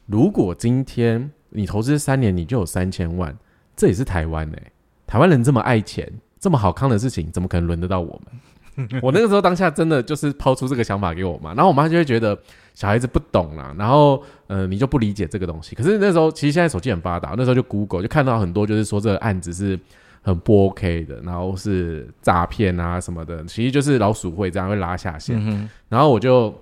[0.05, 3.36] 如果今天你投资三年你就有三千万，
[3.75, 4.71] 这也是台湾哎，
[5.07, 8.89] 台湾人这么爱钱，这么好康的事情，怎么可能轮得到我们？
[9.03, 12.38] 我那个时候当下真的就是抛出这个想法给我妈，然后我妈就会觉得。
[12.73, 15.75] 小孩子不懂啦，然后呃，你就不理解这个东西。
[15.75, 19.77] 可是那时候，其实现在手机很发达，那时候就 Google 就看到很多，就是说这个案子是
[20.21, 25.69] 很不 OK 的，然后是诈骗啊什么的，其实就是老鼠会这样会拉下线。
[25.89, 26.53] 然后我就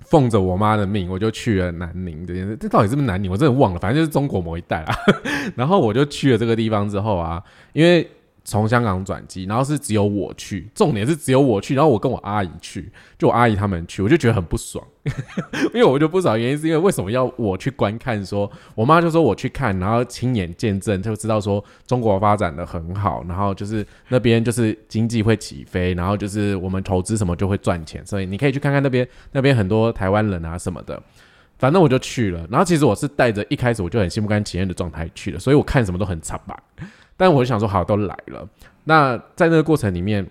[0.00, 2.56] 奉着我妈的命，我就去了南宁这件事。
[2.56, 3.30] 这到底是不是南宁？
[3.30, 4.94] 我真的忘了，反正就是中国某一带啊。
[5.54, 8.08] 然后我就去了这个地方之后啊，因为。
[8.46, 14.86] 从香港转机，然后是只有我去，重点是只有我去，然后我跟我阿姨去，就我阿姨他们去，我就觉得很不爽，
[15.74, 18.24] 因为我就不爽，原因是因为为什么要我去观看？
[18.24, 31.02] 说我妈就说我去看，然后亲眼见证，就知道说中国发展的很好，然后就是那边就是经济会起飞，然后就是我们投资什么就会赚钱，所以你可以去看看那边，那边很多台湾人啊什么的，
[31.58, 32.46] 反正我就去了。
[32.48, 36.56] 然后其实我是带着一开始我就很心不甘情愿的状态去了，所以我看什么都很惨吧。
[37.16, 38.48] 但我就想说，好，都来了。
[38.84, 40.24] 那在那个过程里面，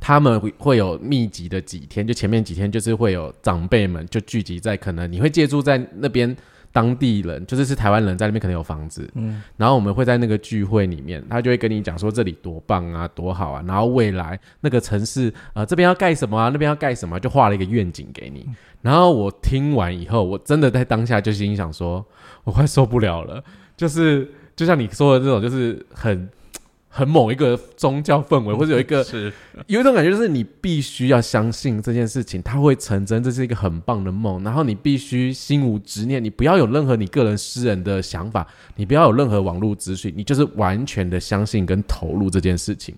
[0.00, 6.34] 他们会会有密集的几天，就前面几天就是会有长辈们就聚集在，可能你会借住在那边
[6.72, 18.48] 当地人，就是是台湾人在那边可能有房子，嗯，然后我们会在那个聚会里面，他就会跟你讲说这里多棒啊，多好啊，然后未来那个城市啊，这边要盖什么啊，那边要盖什么，就画了一个愿景给你。
[18.80, 22.04] 然后我听完以后，我真的在当下就心想说，
[22.44, 23.44] 我快受不了了，
[23.76, 24.28] 就是。
[24.60, 26.28] 就像你说的这种，就是很
[26.86, 29.32] 很某一个宗教氛围， 或者有一个是
[29.68, 34.44] 有一种感觉，就是你必须要相信这件事情，它会成真，这是一个很棒的梦。
[34.44, 38.46] 然后你必须心无执念，你不要有任何你个人私人的想法，
[38.76, 42.94] 你不要有任何网络资讯，你就是完全的相信跟投入这件事情。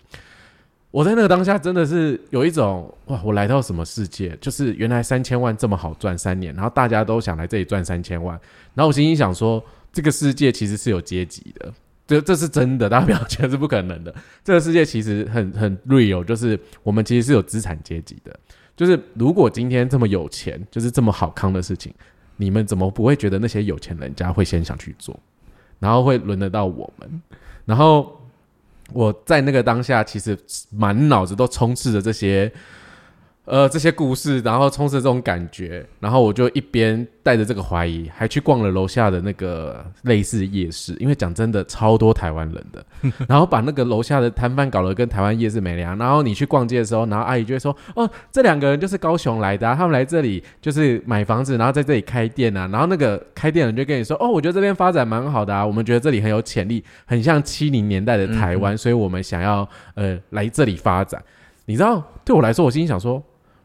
[0.90, 4.37] 我在那个当下真的是有一种哇，我来到什么世界？
[4.40, 8.37] 就是原来三千万这么好赚三年，然后大家都想来这里赚三千万，
[8.75, 9.64] 然后我心里想说。
[9.92, 11.72] 这个世界其实是有阶级的，
[12.07, 14.14] 这这是真的，大家不要觉得是不可能的。
[14.42, 18.35] 这个世界其实很很 real，就是我们其实是有资产阶级的。
[18.74, 21.92] 就是如果今天这么有钱，就是这么好康的事情，
[22.37, 25.18] 你们怎么不会觉得那些有钱人家会先想去做，
[25.78, 27.22] 然后会轮得到我们？
[27.66, 28.18] 然后
[28.92, 30.38] 我在那个当下，其实
[30.70, 32.50] 满脑子都充斥着这些。
[33.53, 42.83] 呃，这些故事，然后充斥这种感觉，然后我就一边带着这个怀疑，还去逛了楼下的那个类似夜市，因为讲真的，超多台湾人的，
[43.29, 45.99] 然后把那个楼下的摊贩搞得跟台湾夜市没两样。
[45.99, 61.23] 然后你去逛街的时候，然后阿姨就会说：“哦，这两个人就是高雄来的，啊他们来这里就是买房子，然后在这里开店啊。”然后那个开店人就跟你说：“哦，我觉得这边发展蛮好的啊，我们觉得这里很有潜力，很像七零年代的台湾，所以我们想要呃来这里发展。”
[61.67, 63.23] 你知道，对我来说，我心里想说。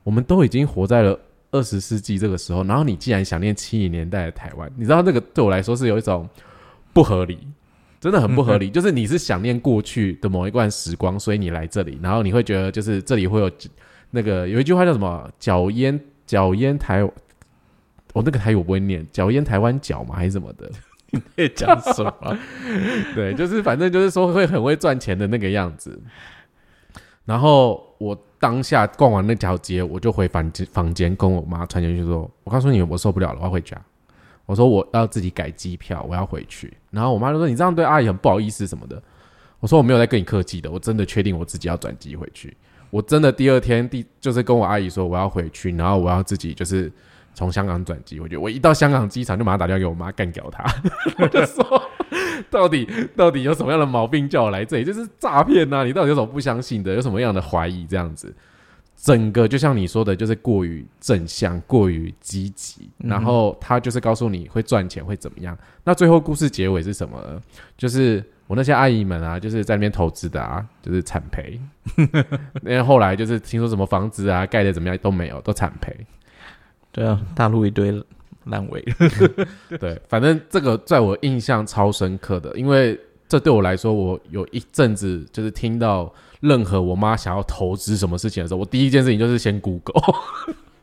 [0.07, 1.19] 我们都已经活在了
[1.51, 6.25] 二十世纪这个时候，然后你既然想念七零年代的台湾，你知道那个对我来说是有一种
[6.93, 7.45] 不合理，
[7.99, 8.69] 真的很不合理。
[8.69, 13.51] 就是你是想念过去的某一段时光，所以你来这里，然后你会觉得就是这里会有
[14.09, 17.03] 那个有一句话叫什么“脚烟脚烟台”，
[18.13, 20.71] 我那个台语我不会念，“脚烟台湾脚”嘛还是什么的？
[21.11, 22.37] 你在讲什么？
[23.13, 26.01] 对，就是反正就是说会很会赚钱的那个样子。
[27.25, 28.17] 然后我。
[28.39, 33.75] 当下逛完那条街，我就回房间房间跟我妈传简讯说：“我告诉你，我受不了了，我要回家。”
[34.45, 39.01] 我说：“我要自己改机票，我要回去。”然后我妈就说：“你这样对阿姨很不好意思什么的。”
[39.59, 42.55] 我说：“我没有在跟你客气的，我真的确定我自己要转机回去。
[42.89, 46.91] 我真的第二天第就是跟我阿姨说我要回去，然后我要自己就是
[47.37, 48.41] 从香港转机我觉得。
[48.41, 50.65] 我一到香港机场就马上打电话给我妈干掉他，
[51.21, 51.63] 我就说。
[52.49, 54.83] 到底到底有什么样的毛病叫我来这里？
[54.83, 55.83] 就是诈骗呐！
[55.83, 56.93] 你到底有什么不相信的？
[56.95, 57.85] 有什么样的怀疑？
[57.85, 58.33] 这样子，
[58.95, 65.55] 整个就像你说的，就是过于正向、过于积极，然后他就是告诉你会赚钱会怎么样。
[65.83, 67.19] 那最后故事结尾是什么？
[67.77, 71.59] 就是我那些阿姨们啊，就是在那边投资的啊，就是惨赔。
[72.63, 75.93] 因为后来就是听说什么房子啊盖的怎么样都没有，都惨赔。
[76.97, 78.03] 对啊，大陆一堆。
[78.49, 78.81] 烂尾，
[79.77, 90.01] 对，反正这个在我印象超深刻的，因为这对我来说，我有一阵子就是听到任何我妈想要投资什么事情的时候，我第一件事情就是先 Google，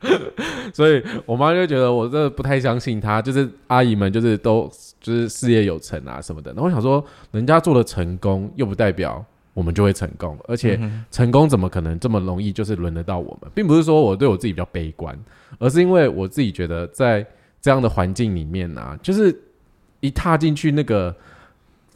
[0.75, 9.25] 所以我妈就觉得我这不太相信她，就是阿姨们就是都就是事业有成啊什么的，然后我想说，人家做的成功又不代表
[9.55, 10.39] 我们就会成功。
[10.47, 10.79] 而且
[11.11, 13.51] 成功怎么可能这么容易就是轮得到我们？
[13.55, 15.19] 并不是说我对我自己比较悲观，
[15.59, 17.27] 而是因为我自己觉得在
[17.63, 19.35] 这样的环境里面啊，就是
[20.01, 21.15] 一踏进去那个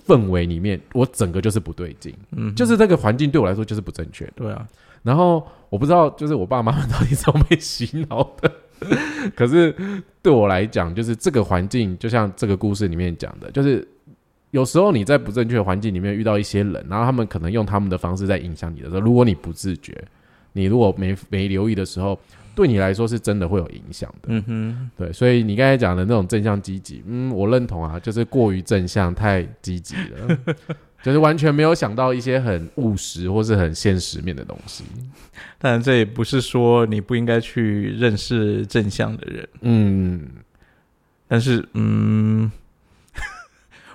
[0.06, 4.32] 氛围里面，我整个就是不对劲，嗯，就是这个环境对我来说就是不正确的。
[4.36, 4.66] 对啊，
[5.02, 8.50] 然后我不知道，就是我爸妈妈到底怎么被洗脑的。
[9.34, 9.74] 可是
[10.22, 13.86] 对我来讲，就是这个环境，就像这个故事里面讲的，就是
[14.50, 19.92] 有时候你在不正确的环境里面遇到一些人，然后他们可能用他们的方式在影响你的时候，如果你不自觉，
[20.52, 22.18] 你如果没没留意的时候，
[22.54, 24.28] 对你来说是真的会有影响的。
[24.28, 30.38] 嗯哼，对，所以你刚才讲的那种正向积极，嗯，我认同啊，就是过于正向，太积极了，
[31.04, 34.82] 就是完全没有想到一些很务实或是很现实面的东西。
[35.58, 40.26] 当然这也不是说你不应该去认识正向的人，嗯，
[41.28, 42.50] 但是嗯，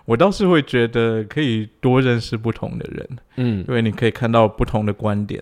[0.06, 5.42] 我倒是会觉得可以多认识不同的人，嗯因为你可以看到不同的观点。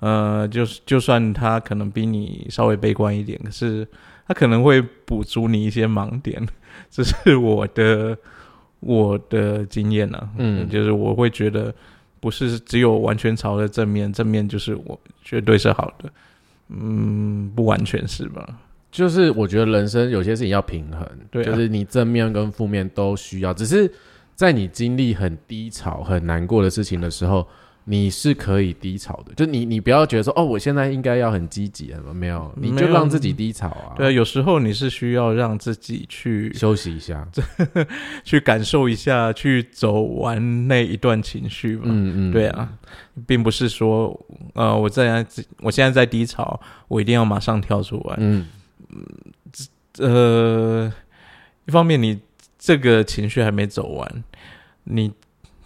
[0.00, 3.86] 呃，就是就算他可能比你稍微悲观一点，可是
[4.26, 6.44] 他可能会补足你一些盲点，
[6.90, 8.18] 这是我的
[8.80, 10.28] 我的经验啊。
[10.38, 11.72] 嗯就是我会觉得
[12.18, 16.12] 不是只有完全朝着正面，正面就是我绝对是好的。
[16.68, 18.58] 嗯，不完全是吧？
[18.92, 23.90] 就是我觉得人生有些事情要平衡，对啊就是你正面跟负面都需要，只是
[24.34, 27.46] 在你经历很低潮、很难过的事情的时候，
[27.84, 29.32] 你是可以低潮的。
[29.34, 37.26] 就你，你不要觉得说，哦，我现在应该要很积极，没有，你就让自己低潮啊，对啊，有时候你是需要让自己去休息一下，
[38.22, 41.84] 去感受一下，去走完那一段情绪嘛。
[41.86, 42.68] 嗯嗯，对啊，
[43.26, 44.14] 并不是说
[44.54, 45.26] 呃，我在
[45.60, 48.16] 我现在在低潮，我一定要马上跳出来。
[48.18, 48.46] 嗯
[49.98, 50.92] 呃，
[51.66, 52.20] 一方面你
[52.58, 54.24] 这个情绪还没走完，
[54.84, 55.12] 你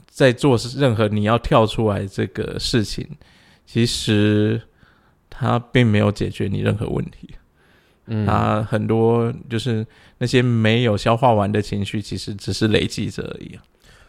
[0.09, 3.07] 在做任何你要跳出来这个事情，
[3.67, 4.61] 其实
[5.31, 7.35] 它并没有解决你任何问题。
[8.07, 9.87] 嗯，它很多就是
[10.19, 13.62] 那些没有消化完的情绪，其实只是累积着而已啊。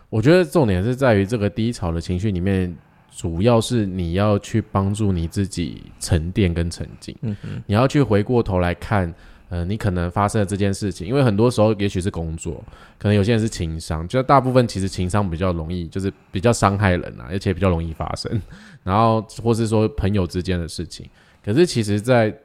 [0.10, 2.74] 我觉得重点是在于这个低潮的情绪里面，
[3.10, 7.16] 主要是你要去帮助你自己沉淀跟沉静。
[7.22, 9.14] 嗯嗯，你要去回过头来看，
[9.50, 12.64] 呃，你可能发生的这件事情，因为很多时候也许是工作，
[12.98, 18.42] 可能有些人是情商，就大部分其实情商比较容易，就是比较伤害人啊，而且比较容易发生。
[18.84, 21.10] 然后或是说朋友之间的事情，
[21.44, 22.36] 可是其实，在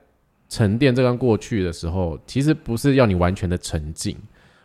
[0.49, 4.17] 沉淀这段过去的时候，其实不是要你完全的沉静，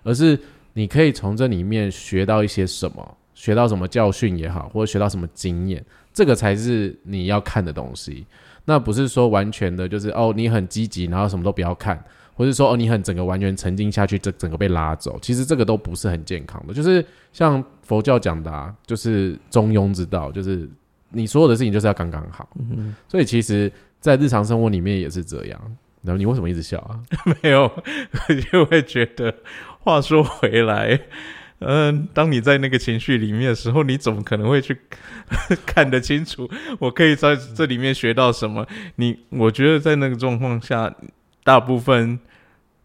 [0.03, 0.37] 而是
[0.73, 8.25] 你可以从这里面学到一些什么，学到什么教训也好，或者学到什么经验，这个才是你要看的东西。
[8.65, 16.73] 那不是说完全的，就是哦，你很积极，然后什么都不要看，或者说哦，你很整个完全沉浸下去，这整个被拉走，其实这个都不是很健康的。
[16.73, 20.67] 就是像佛教讲的、啊，就是中庸之道，就是
[21.11, 22.49] 你所有的事情就是要刚刚好。
[23.07, 25.61] 所以其实，在日常生活里面也是这样。
[26.01, 26.99] 然后你为什么一直笑啊？
[27.43, 27.63] 没有，
[28.27, 29.33] 我就会觉得，
[29.81, 30.99] 话说回来。
[31.59, 34.77] 嗯，当你在那个情绪里面的时候，你怎么可能会去
[35.65, 36.47] 看得清楚？
[36.77, 38.65] 我可以在这里面学到什么？
[38.95, 40.93] 你，我觉得在那个状况下，
[41.43, 42.19] 大部分，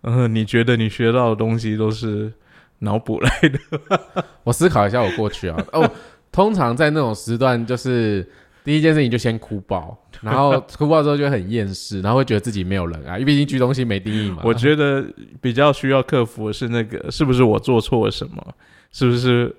[0.02, 2.32] 嗯、你觉得你学到的东西都是
[2.78, 3.58] 脑补来的。
[4.44, 5.66] 我思考一下我过去啊。
[5.72, 5.90] 哦，
[6.32, 8.26] 通常在那种时段，就是
[8.64, 14.38] 第一件事情就先哭爆， 然后哭爆之后就很厌世，然后会觉得自己没有人爱，因为毕竟居中心没定义嘛。
[14.44, 15.04] 我觉得
[15.40, 18.54] 比较需要克服的是那个，是不是我做错了什么？
[18.92, 19.54] 是不是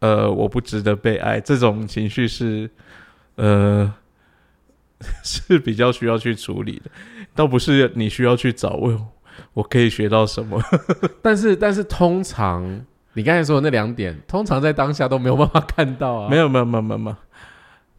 [0.00, 1.38] 呃我不值得被爱？
[1.38, 2.68] 这种情绪是
[3.36, 3.92] 呃
[5.22, 6.90] 是比较需要去处理的，
[7.34, 9.08] 倒不是你需要去找我
[9.54, 10.60] 我可以学到什么。
[11.22, 12.84] 但是但是通常
[13.14, 16.28] 你刚才说的那两点，通常在当下都没有办法看到啊。
[16.30, 17.16] 没有没有没有没有没有，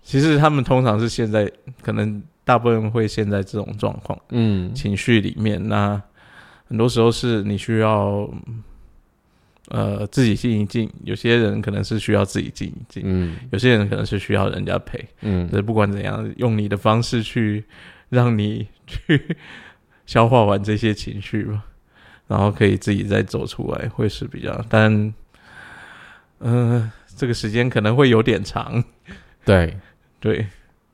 [0.03, 1.49] 其实他们通常是现在
[1.81, 4.19] 可能大部分会陷在这种状况。
[4.29, 6.01] 嗯情绪里面，那
[6.67, 8.29] 很多时候是你需要
[9.69, 15.05] 呃自己静一静，有些人可能是需要自己静一静，嗯有些人可能是需要人家陪。
[15.21, 17.63] 嗯不管怎样，用你的方式去
[18.09, 19.37] 让你 去
[20.05, 21.63] 消化完这些情绪吧，
[22.27, 25.13] 然后可以自己再走出来，会是比较，但
[26.39, 28.83] 呃这个时间可能会有点长，
[29.45, 29.77] 对，
[30.21, 30.47] 对，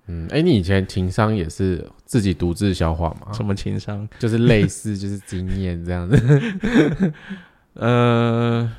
[0.08, 3.32] 嗯，哎、你以前情商也是自己独自消化吗？
[3.34, 4.08] 什么情商？
[4.18, 7.14] 就是类似就是经验这样子。
[7.76, 8.72] 呃，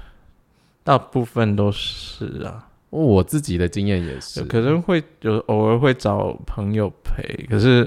[0.82, 2.64] 大部分都是啊。
[2.90, 7.86] 我自己的经验也是，可能会有偶尔会找朋友陪，可是，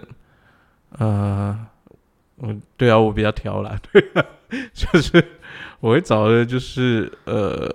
[0.91, 1.59] 呃，
[2.35, 4.23] 我对啊，我比较挑啦，对啊，
[4.71, 5.25] 就是
[5.79, 7.67] 我会找的就是呃，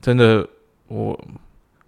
[0.00, 0.48] 真的
[0.86, 1.20] 我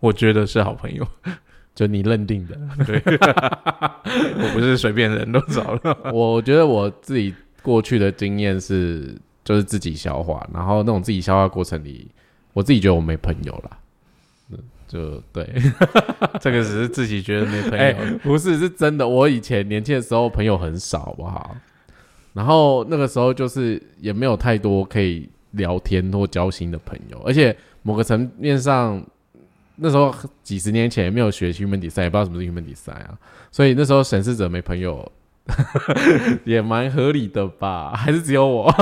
[0.07, 1.07] 我觉得是好朋友。
[1.75, 5.99] 就你认定的， 对，我不是随便人都找了。
[6.11, 12.11] 我觉得我自己过去的经验是，就是自己消化，然后那种自己消化过程里，
[12.55, 13.79] 我自己觉得我没朋友啦。
[14.51, 15.47] 嗯，就对，
[16.41, 18.19] 这个只是自己觉得没朋哎、友。
[18.23, 19.07] 不是，是真的。
[19.07, 21.55] 我以前年轻的时候朋友很少，好不好？
[22.33, 29.07] 然后那个时候就是也没有太多可以聊天或交心的朋友，而且某个层面上，
[29.77, 33.19] 那时候几十年前没有学 human design，也不知道什么是 human design 啊，
[33.53, 35.11] 所以那时候审视者没朋友
[36.45, 37.93] 也蛮合理的吧？
[37.95, 38.73] 还是只有我，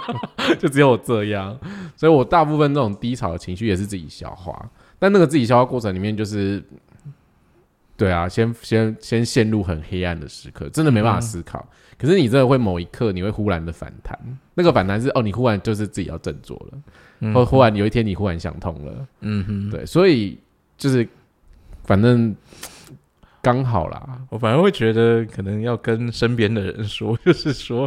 [0.58, 1.58] 就只有我这样，
[1.96, 6.62] 所以我大部分这种低潮的情绪也是自己消化，但那个自己消化过程里面就是。
[7.96, 11.68] 对啊，先先先陷入很黑暗的时刻，真的没办法思考。
[11.98, 14.18] 可是你真的会某一刻，你会忽然的反弹，
[14.54, 16.78] 那个反弹是哦，你忽然就是自己要振作了，
[17.34, 20.38] 或忽然有一天你忽然想通了，嗯哼，对，所以
[20.78, 21.06] 就是
[21.84, 22.34] 反正
[23.42, 27.86] 刚好啦，我反而会觉得可能要跟身边的人说，就是说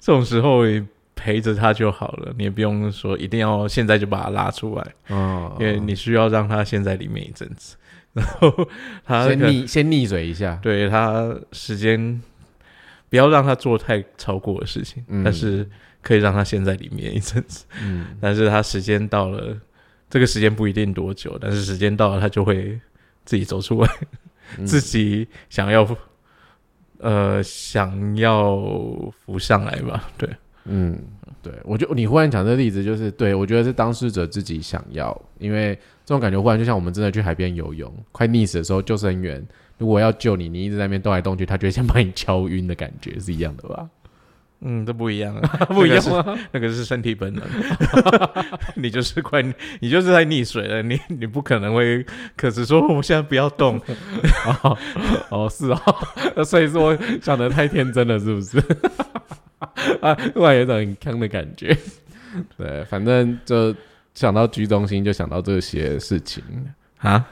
[0.00, 7.76] 这种时候你陪着他就好了，你也不用说一定要现在就把他拉出来，哦，因为你需要让他先在里面一阵子，
[8.12, 8.68] 然后
[9.04, 12.20] 他先可溺先溺水一下，对他时间
[13.08, 15.24] 不要让他做太超过的事情，嗯。
[15.24, 15.66] 但是
[16.06, 19.58] 可以让他陷在里面一阵子，嗯，但是他时间到了，
[20.08, 22.80] 这个时间不一定多久，但是时间到了，他就会
[23.24, 23.90] 自己走出来，
[24.56, 24.64] 嗯。
[24.64, 25.84] 自己想要
[26.98, 28.56] 呃想要
[29.24, 30.30] 浮上来吧，对，
[30.66, 30.96] 嗯，
[31.42, 39.44] 对，我就你忽然讲这个例子，就是对我觉得是当事者自己想要，因为这种感觉忽然就像我们真的去海边游泳，快溺死的时候，救生员
[39.76, 43.90] 如果要救你，你一直在那边动来动去，他就会先把你敲晕的感觉是一样的吧？
[44.60, 46.36] 嗯，这不一样啊， 不一样那个吗？
[46.36, 47.44] 是那个是身体本能，
[48.74, 49.42] 你就是快，
[49.80, 52.04] 你就是在溺水了，你你不可能会，
[52.36, 53.80] 可是说我现在不要动，
[54.62, 54.78] 哦
[55.30, 55.70] 哦，是
[56.34, 58.58] 哦，所以说想的太天真了，是不是？
[60.00, 61.76] 啊，突然有一种很坑的感觉。
[62.56, 63.74] 对，反正就
[64.14, 66.42] 想到居中心，就想到这些事情。
[66.98, 67.24] 啊，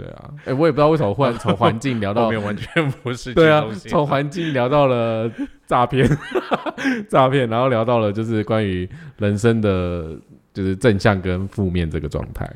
[0.00, 5.30] 对啊，哎、我也不知道为什么忽然从环境聊到 后面完全不是对啊从环境聊到了
[5.66, 6.08] 诈骗，
[7.08, 8.88] 诈骗，然后聊到了就是关于
[9.18, 10.16] 人生的，
[10.54, 12.50] 就是正向跟负面这个状态。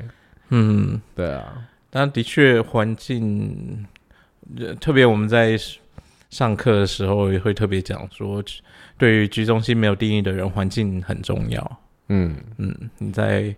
[0.49, 0.99] 嗯。
[1.15, 3.85] 对啊，但的确，环境，
[4.57, 5.55] 呃特别我们在
[6.29, 8.43] 上课的时候也会特别讲说，
[8.97, 11.79] 对于居中心没有定义的人，环境很重要。
[12.09, 13.55] 嗯，嗯，你在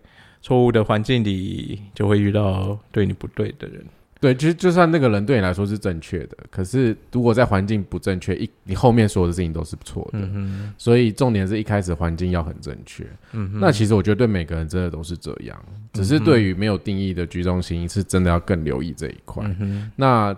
[0.47, 3.83] 错误的环境里，就会遇到对你不对的人。
[4.21, 10.19] 对，其实就算那个人对你来说是正确的，可是如果在环境不正确，一你后面所有的事情都是错的。
[10.19, 13.05] 嗯哼，所以重点是一开始环境要很正确。
[13.33, 19.43] 嗯哼，那其实我觉得对每个人真的都是这样，只是对于没有定义的居中心是真的要更留意这一块。
[19.45, 20.35] 嗯哼，那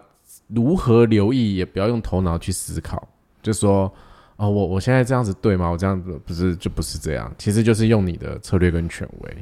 [0.47, 3.07] 如何留意，也不要用头脑去思考，
[3.43, 3.93] 就说
[4.37, 5.69] 哦，我我现在这样子对吗？
[5.69, 9.37] 我这样子不是就不是这样，其实就是用你的策略跟权威。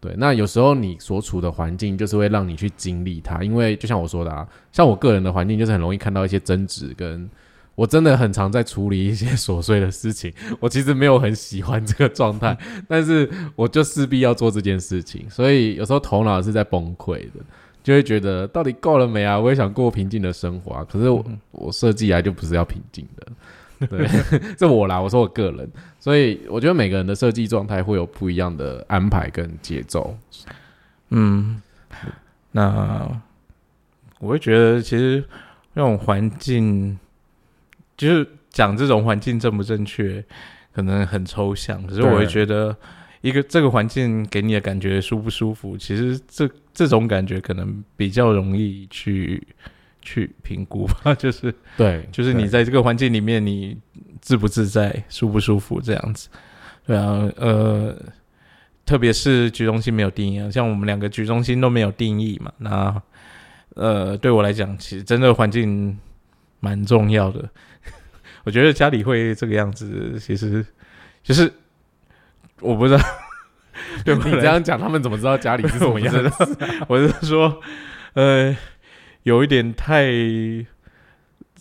[0.00, 7.28] 对，那有时候你所处的环境就是会让你去经历它，因为就像我说的啊，像我个人的环境就是很容易看到一些争执，跟
[7.74, 17.44] 我真的很常在处理一些 琐碎的事情，我其实没有很喜欢这个状态，但是我就势必要做这件事情，所以有时候头脑是在崩溃的。
[17.80, 19.38] 就会觉得到底够了没啊？
[19.38, 23.26] 我也想过平静的生活啊，可是我、我设计来就不是要平静的，
[23.88, 24.08] 对，
[24.56, 25.70] 这我啦，我说我个人，
[26.00, 30.16] 所以我觉得每个人的设计状态会有不一样的安排跟节奏。
[31.10, 31.62] 嗯，
[32.52, 33.08] 那
[34.18, 35.24] 我会觉得，其实
[35.74, 36.98] 那种环境，
[37.96, 40.24] 就是讲这种环境正不正确，
[40.72, 41.80] 可能很抽象。
[41.86, 42.76] 可是我会觉得，
[43.20, 49.46] 一个这个环境给你的感觉舒不舒服，其实这这种感觉可能比较容易去
[50.08, 51.14] 去评估吧。
[51.18, 53.76] 就是对，就是你在这个环境里面，你
[54.20, 56.28] 自不自在、舒不舒服这样子。
[56.86, 57.94] 对啊，呃，
[58.86, 62.50] 特别是局中心没有定义啊，像我们两个局中心都没有定义嘛。
[62.56, 63.02] 那
[63.74, 65.98] 呃，对我来讲，其实真的环境
[66.60, 67.46] 蛮重要的。
[68.44, 70.64] 我觉得家里会这个样子，其实
[71.22, 71.52] 就是
[72.60, 73.00] 我不知道，
[74.06, 76.56] 对你这样讲，他们怎么知道家里是什么样子？
[76.88, 77.60] 我是说，
[78.14, 78.56] 呃，
[79.24, 80.06] 有一点太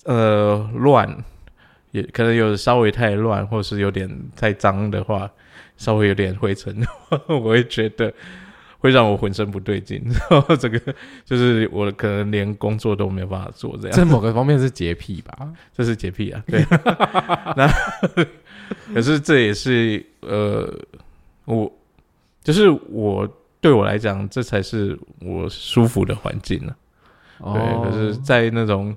[0.05, 1.24] 呃乱，
[1.91, 5.30] 也可能有稍微太乱，或是有点太脏的话，
[5.78, 6.76] 稍微有点灰尘
[7.28, 8.14] 我会觉得
[8.80, 10.01] 会让我浑身不对劲。
[10.30, 10.80] 然 后这个
[11.26, 15.51] 就是我可能连工作都没有办法做，这样这某个方面是洁癖吧？
[15.76, 16.43] 这是洁癖啊。
[16.47, 16.64] 对，
[17.58, 17.68] 那
[18.93, 20.74] 可是这也是呃，
[21.45, 21.72] 我
[22.43, 23.28] 就是我
[23.60, 26.87] 对我来讲，这才是我舒服的环境呢、对，
[27.40, 28.96] 哦可是，在那种，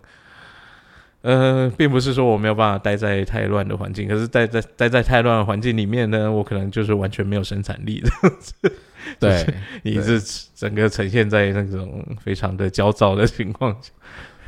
[1.22, 8.00] 呃，并不是说我没有办法待在太乱的环境，可是待在待在太乱的环境里面呢，我可能就是完全没有生产力。
[8.00, 8.70] 的，
[9.18, 9.46] 对，
[9.82, 10.20] 你是
[10.54, 13.90] 整个呈现在那种非常的焦躁的情况下。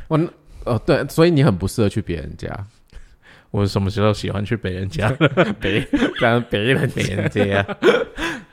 [0.07, 0.19] 我
[0.65, 2.49] 哦对，所以你很不适合去别人家，
[3.51, 5.09] 我什么时候喜欢去别人家？
[5.59, 5.87] 别
[6.19, 7.77] 让 别人别人家，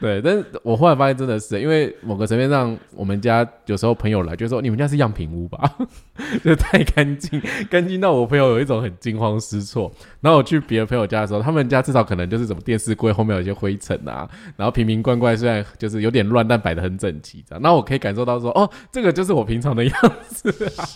[0.01, 5.77] 对，但是我后来发现真的是，因为某个层面上，我们家有时候朋友来就说你们家是样品屋吧，
[6.43, 7.41] 就太干净，
[7.71, 9.93] 干净到我朋友有一种很惊慌失措。
[10.21, 17.61] 然后我去别的朋友家的时候，他们家至少可能就是什么电视柜后面有一些灰尘啊，然后瓶瓶罐罐虽然就是有点乱，但摆的很整齐这样。
[17.63, 19.95] 那我可以感受到说，哦，这个就是我平常的样
[20.29, 20.51] 子，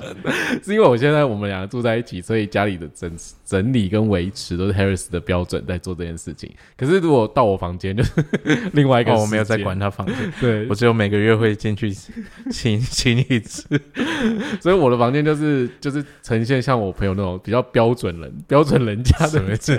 [0.64, 3.10] 是因为我现在我们两个住在一起，所以家里的整
[3.44, 6.50] 整理跟维持都是 Harris 的标准在做这件事情。
[6.76, 8.12] 可是如果到我房间，就是
[8.72, 11.90] 另 外一个、哦，我没有在管，他房间，对 我，只有每个月会进去
[12.50, 13.68] 清 清一次。
[14.60, 19.74] 所以我的房间就是就是呈现像我朋友那种比较标准人、标准人家的家。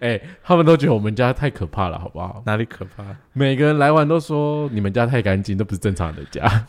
[0.00, 2.42] 哎、他们都觉得我们家太可怕了，好不好？
[2.44, 3.04] 哪里可怕？
[3.32, 6.66] 每个人来完都说你们家太干净，都不是正常人的家，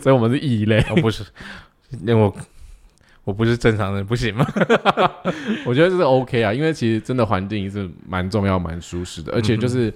[0.00, 0.80] 所以我们是异类。
[0.90, 1.24] 哦，不是，
[2.00, 2.34] 因为我
[3.24, 4.44] 我不是正常人，不行吗？
[5.64, 9.92] 我觉得这是 OK 啊，因为其实真的环境是蛮重要、蛮舒适的，而且就是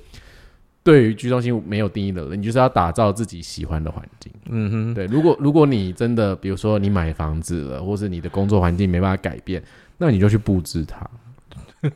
[0.84, 4.32] 对于居中心没有定义的人，你就是要打造自己喜欢的环境。
[4.48, 9.62] 嗯哼，对，如果如果你真的，比如说你买房子了，或是你的工作环境没办法改变，
[9.98, 11.08] 那你就去布置它。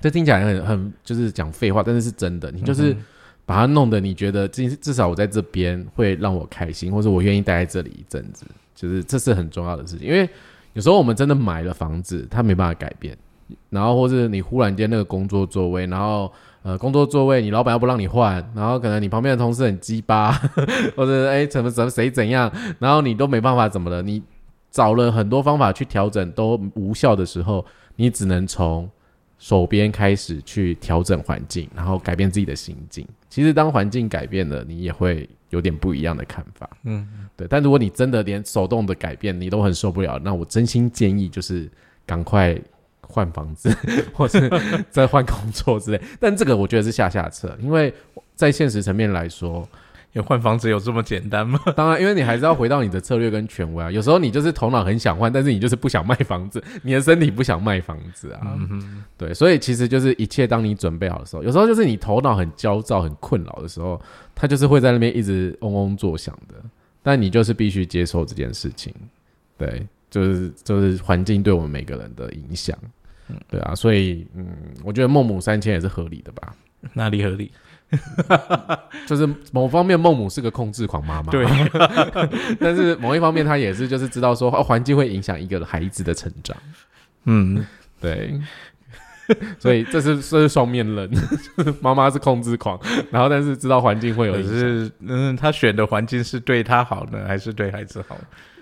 [0.00, 2.50] 这听起来很很就是讲废话，但是是真的。
[2.50, 3.04] 你就是嗯
[3.46, 8.44] 把它弄得你觉得至至少我在这边会让我开心，或者我愿意待在这里一阵子，
[8.74, 10.06] 就是这是很重要的事情。
[10.06, 10.28] 因为
[10.74, 13.16] 有时候我们真的买了房子，他没办法改变，
[13.70, 16.30] 然后或是你忽然间那个工作座位，然后
[16.62, 20.32] 呃工作座位你老板又不让你换，然后可能你旁边的同事很鸡巴，
[20.96, 24.22] 或者哎怎么怎么谁怎样，然后你都没办法怎么了，你
[24.70, 27.64] 找了很多方法去调整都无效的时候，
[27.96, 28.90] 你只能从
[29.44, 33.06] 手边开始去调整环境，然后改变自己的心境。
[33.28, 36.70] 其实当环境改变了，你也会有点不一样的看法。
[36.84, 37.46] 嗯，对。
[37.46, 41.70] 但如果你真的连手动的改变你都很受不了，那我真心建议就是
[42.06, 42.58] 赶快
[43.02, 43.70] 换房子，
[44.16, 44.50] 或是
[44.88, 46.00] 再换工作之类。
[46.18, 47.92] 但这个我觉得是下下策，因为
[48.34, 49.68] 在现实层面来说，
[50.14, 51.60] 有换房子有这么简单吗？
[51.76, 53.90] 当然，因为你还是要回到你的策略跟权威啊。
[53.90, 58.56] 有时候你就是头脑很想换，但是你就是不想卖房子，你的身体不想卖房子啊。
[58.56, 64.00] 嗯，对，所以其实就是一切当你准备好的时候，有时候就是你头脑很焦躁、很困扰的时候，
[64.34, 66.54] 它就是会在那边一直嗡嗡作响的。
[67.02, 68.94] 但你就是必须接受这件事情，
[69.58, 72.74] 对，就是就是环境对我们每个人的影响，
[73.50, 74.46] 对啊，所以嗯，
[74.82, 76.54] 我觉得孟母三迁也是合理的吧。
[76.94, 77.50] 哪里合理？
[79.06, 81.46] 就是某方面，孟母是个控制狂妈妈，对，
[82.60, 86.56] 但是某一方面，她也是就是知道说，哦，环境会影响一个孩子的成长，
[87.24, 87.66] 嗯，
[88.00, 88.38] 对，
[89.58, 91.10] 所以这是这是双面人，
[91.80, 92.78] 妈妈是控制狂，
[93.10, 94.58] 然后但是知道环境会有可影响。
[94.58, 98.16] 是嗯，他选的环境是对他好呢，还是对孩子好？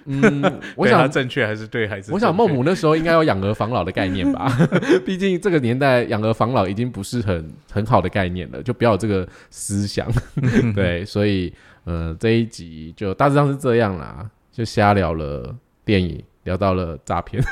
[0.06, 1.02] 嗯，我想。
[1.12, 2.10] 正确还是对孩子？
[2.12, 4.50] 我想孟母那时候应该有养儿防老的概念吧，
[5.04, 10.06] 毕竟这个年代养儿防老已经不是很很好的概念了，就不要有这个思想。
[10.74, 11.52] 对，所以
[11.84, 17.42] 呃这一集就大致上是这样啦，就瞎聊了电影，聊到了诈骗，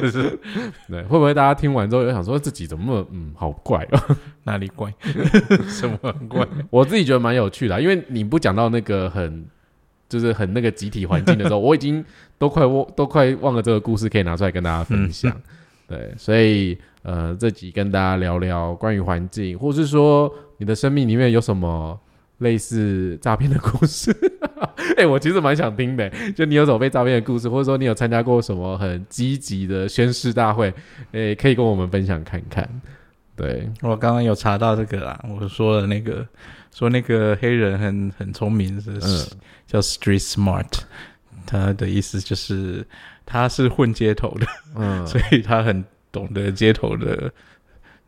[0.00, 0.38] 就是
[0.88, 4.16] 对，会不会大家听完之后有想说自己怎么那么嗯好怪哦？
[4.44, 4.92] 哪里怪？
[5.68, 6.46] 什么很怪？
[6.70, 9.44] 我自己觉得蛮有趣的啊、因为你不讲到那个很
[10.08, 12.04] 就是很那个集体环境的时候， 我已经
[12.38, 15.34] 都快忘都快忘了这个故事可以拿出来跟大家分享。
[15.88, 21.98] 对，所以呃，这集跟大家聊聊关于环境，或是说你的生命里面有什么
[22.38, 24.14] 类似诈骗的故事。
[24.96, 30.72] 哎、我其实蛮想听的，就你有什么被诈骗的故事，或者说你有参加过什么很积极的宣誓大会，
[31.12, 32.68] 哎、可以跟我们分享看看。
[33.36, 36.26] 对，我刚刚有查到这个啦，我说了那个
[36.74, 40.64] 说那个黑人很很聪明，是、嗯叫 street smart，
[41.44, 42.86] 他的意思就是
[43.26, 47.30] 他是混街头的，嗯， 所以他很懂得街头的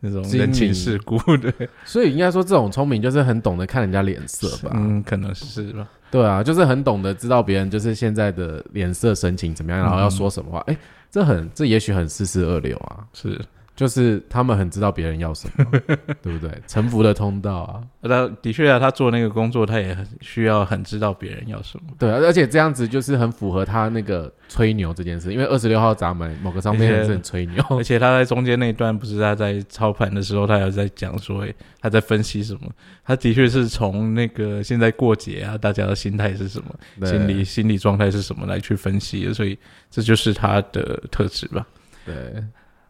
[0.00, 1.52] 那种人情世故的，
[1.84, 4.72] 所以应该说这种聪明就是很懂得看人家脸色吧。
[4.74, 5.86] 嗯，可能是吧。
[6.10, 10.60] 对啊，就是很懂得知道别人就是现在的脸色神情怎么样，然后要说什么话。
[10.68, 10.76] 哎、
[11.10, 13.04] 这很这也许很四四二流啊。
[13.12, 13.38] 是，
[13.78, 15.64] 就是他们很知道别人要什么，
[16.20, 16.50] 对不对？
[16.66, 21.84] 臣服的通道啊，那的确啊，他做那个工作，他也很需要很知道别人要什么。
[21.96, 32.62] 对啊，而且这样子就是很符合他那个吹牛这件事，因为二十六号闸门某个上面是很吹牛， 而且他在中间那一段，不是他在操盘的时候，他有在讲说，诶他在分析什么？
[33.04, 39.56] 他的确是从那个现在过节啊，大家的心态是什么，心理心理状态是什么来去分析的，所以
[39.88, 41.64] 这就是他的特质吧。
[42.04, 42.42] 对，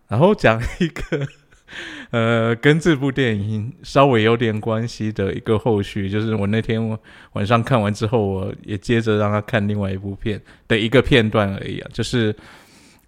[0.08, 1.26] 然后讲一个
[2.10, 6.98] 呃，跟这部电影稍微有点关系的一个后续，就是我那天
[7.34, 12.34] 晚上看完之后，我也接着让他看另外一部片的一个片段而已啊，就是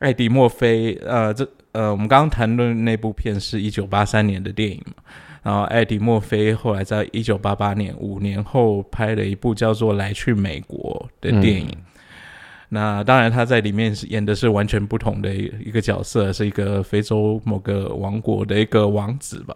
[0.00, 5.02] 艾迪墨菲，呃，这呃，我们刚刚谈论那部片是一九八三年的电影嘛，
[5.42, 11.74] 然后艾迪墨菲后来在一九八八年五年后拍了一部叫做《来去美国》的电影。
[12.72, 19.54] 那当然，他在里面是演的是完全不同的一一个角色，是一个非洲某个王国的一个王子吧，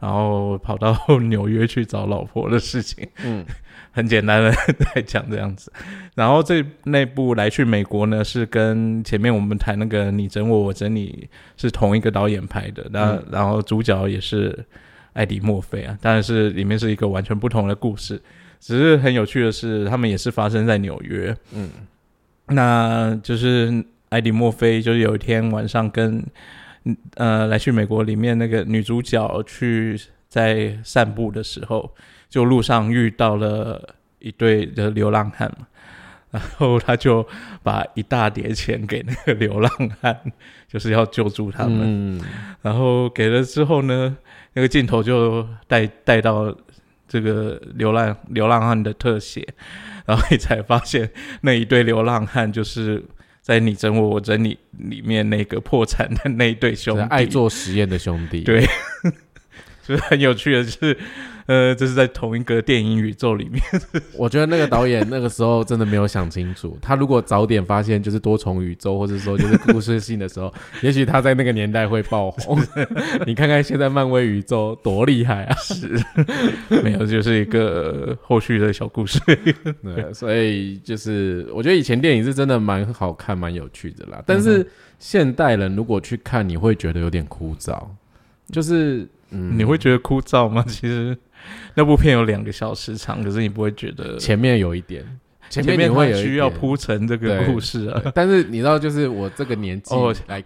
[0.00, 0.96] 然后跑到
[1.28, 3.44] 纽约去找老婆的事情，嗯，
[3.92, 4.50] 很简单的
[4.94, 5.70] 在讲这样子。
[6.14, 13.26] 然后这那部来去美国呢，是跟前面我们谈那个你整我，我整你是同一个导演拍的，那、嗯。
[13.30, 14.64] 然后主角也是
[15.12, 18.18] 艾迪墨菲啊，当然是里面是一个完全不同的故事。
[18.58, 21.68] 只是很有趣的是，他们也是发生在纽约，嗯，
[22.46, 26.24] 那就是艾迪墨菲，就是有一天晚上跟
[26.84, 31.94] 嗯呃来去美国里面那个女主角去在散步的时候，
[32.28, 35.66] 就路上遇到了一对的流浪汉嘛，
[36.30, 37.26] 然后他就
[37.62, 39.70] 把一大叠钱给那个流浪
[40.00, 40.20] 汉，
[40.68, 42.18] 就是要救助他们。
[42.18, 42.20] 嗯，
[42.60, 44.16] 然后给了之后呢，
[44.52, 46.54] 那个镜头就带带到
[47.06, 49.46] 这个流浪流浪汉的特写，
[50.04, 51.10] 然后你才发现
[51.42, 53.02] 那一对流浪汉就是
[53.40, 58.66] 在你整我我整你里面那个破产的那一对兄弟，爱做实验的兄弟，对
[59.86, 60.96] 就是很有趣的就是，
[61.46, 63.62] 呃，这是在同一个电影宇宙里面，
[64.16, 72.58] 我觉得那个导演那个时候真的没有想清楚，他如果早点发现就是多重宇宙，或者说就是故事性的时候，也许他在那个年代会爆红。
[73.26, 75.56] 你看看现在漫威宇宙多厉害啊！
[75.58, 76.02] 是
[76.82, 79.20] 没有，就是一个呃后续的小故事。
[79.82, 84.22] 对，所以就是我觉得以前电影是真的蛮好看、蛮有趣的啦。
[84.26, 84.66] 但是
[84.98, 87.78] 现代人如果去看，你会觉得有点枯燥，
[88.50, 90.64] 就是嗯，你会觉得枯燥吗？
[90.68, 91.16] 其实
[91.74, 95.02] 那部片有两个小时长，可是你不会觉得前面有一点，
[95.50, 98.02] 前前面面你会需要铺陈这个故事啊。
[98.14, 99.94] 但是你知道，就是我这个年纪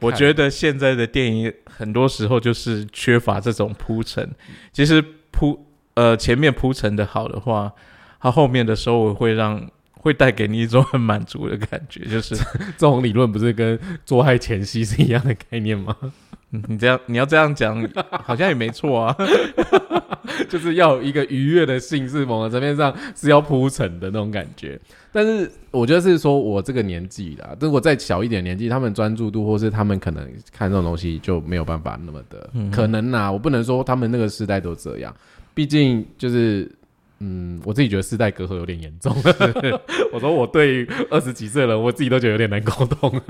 [0.01, 4.29] 我觉得现在的电影很多时候就是缺乏这种铺陈。
[4.73, 7.73] 其实铺呃前面铺陈的好的话，
[8.21, 9.69] 它后面的收尾会让
[9.99, 15.95] 会带给你一种很满足的感觉，就是这种理论不是跟做爱前夕是一样的概念吗？
[16.51, 17.87] 嗯你这样你要这样讲，
[18.25, 19.15] 好像也没错啊。
[20.49, 24.81] 就是要有一个愉悦的性，是某个层面上是要铺陈的那种感觉。
[25.13, 33.31] 但是我觉得是说我这个年纪啦，如果再小一点年纪，他们专注度或是他们可能看这种东西就没有办法那么的、嗯可能啦。
[33.31, 35.15] 我不能说他们那个时代都这样，
[35.55, 36.71] 毕竟就是。
[37.21, 39.15] 嗯，我自己觉得世代隔阂有点严重。
[40.13, 43.21] 我说我对二十几岁的人，我自己都觉得有点难沟通。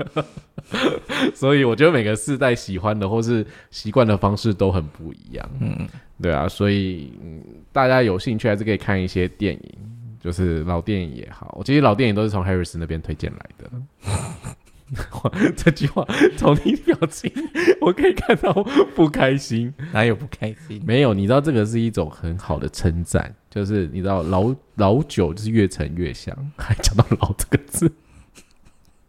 [1.33, 5.49] 所以我觉得每个世代喜欢的或是习惯的方式都很不一样。
[5.59, 5.87] 嗯，
[6.21, 9.73] 对啊，所以嗯，大家有兴趣还是可以看一些电影，
[10.21, 11.55] 就是老电影也好。
[11.57, 13.71] 我其实老电影都是从 Harris 那边推荐来的。
[15.55, 16.05] 这句话
[16.37, 17.31] 从你表情，
[17.81, 18.51] 我可以看到
[18.95, 19.73] 不开心。
[19.93, 20.81] 哪有不开心？
[20.85, 27.91] 没有，你知道这个是一种很好的称赞，就是你知道老老酒就是越陈越香，还讲到老这个字。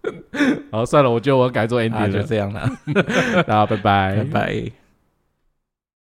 [0.73, 2.23] 好，算了，我觉得我改做 ending 就。
[2.23, 2.71] 这样了，
[3.47, 4.73] 大家拜拜拜拜。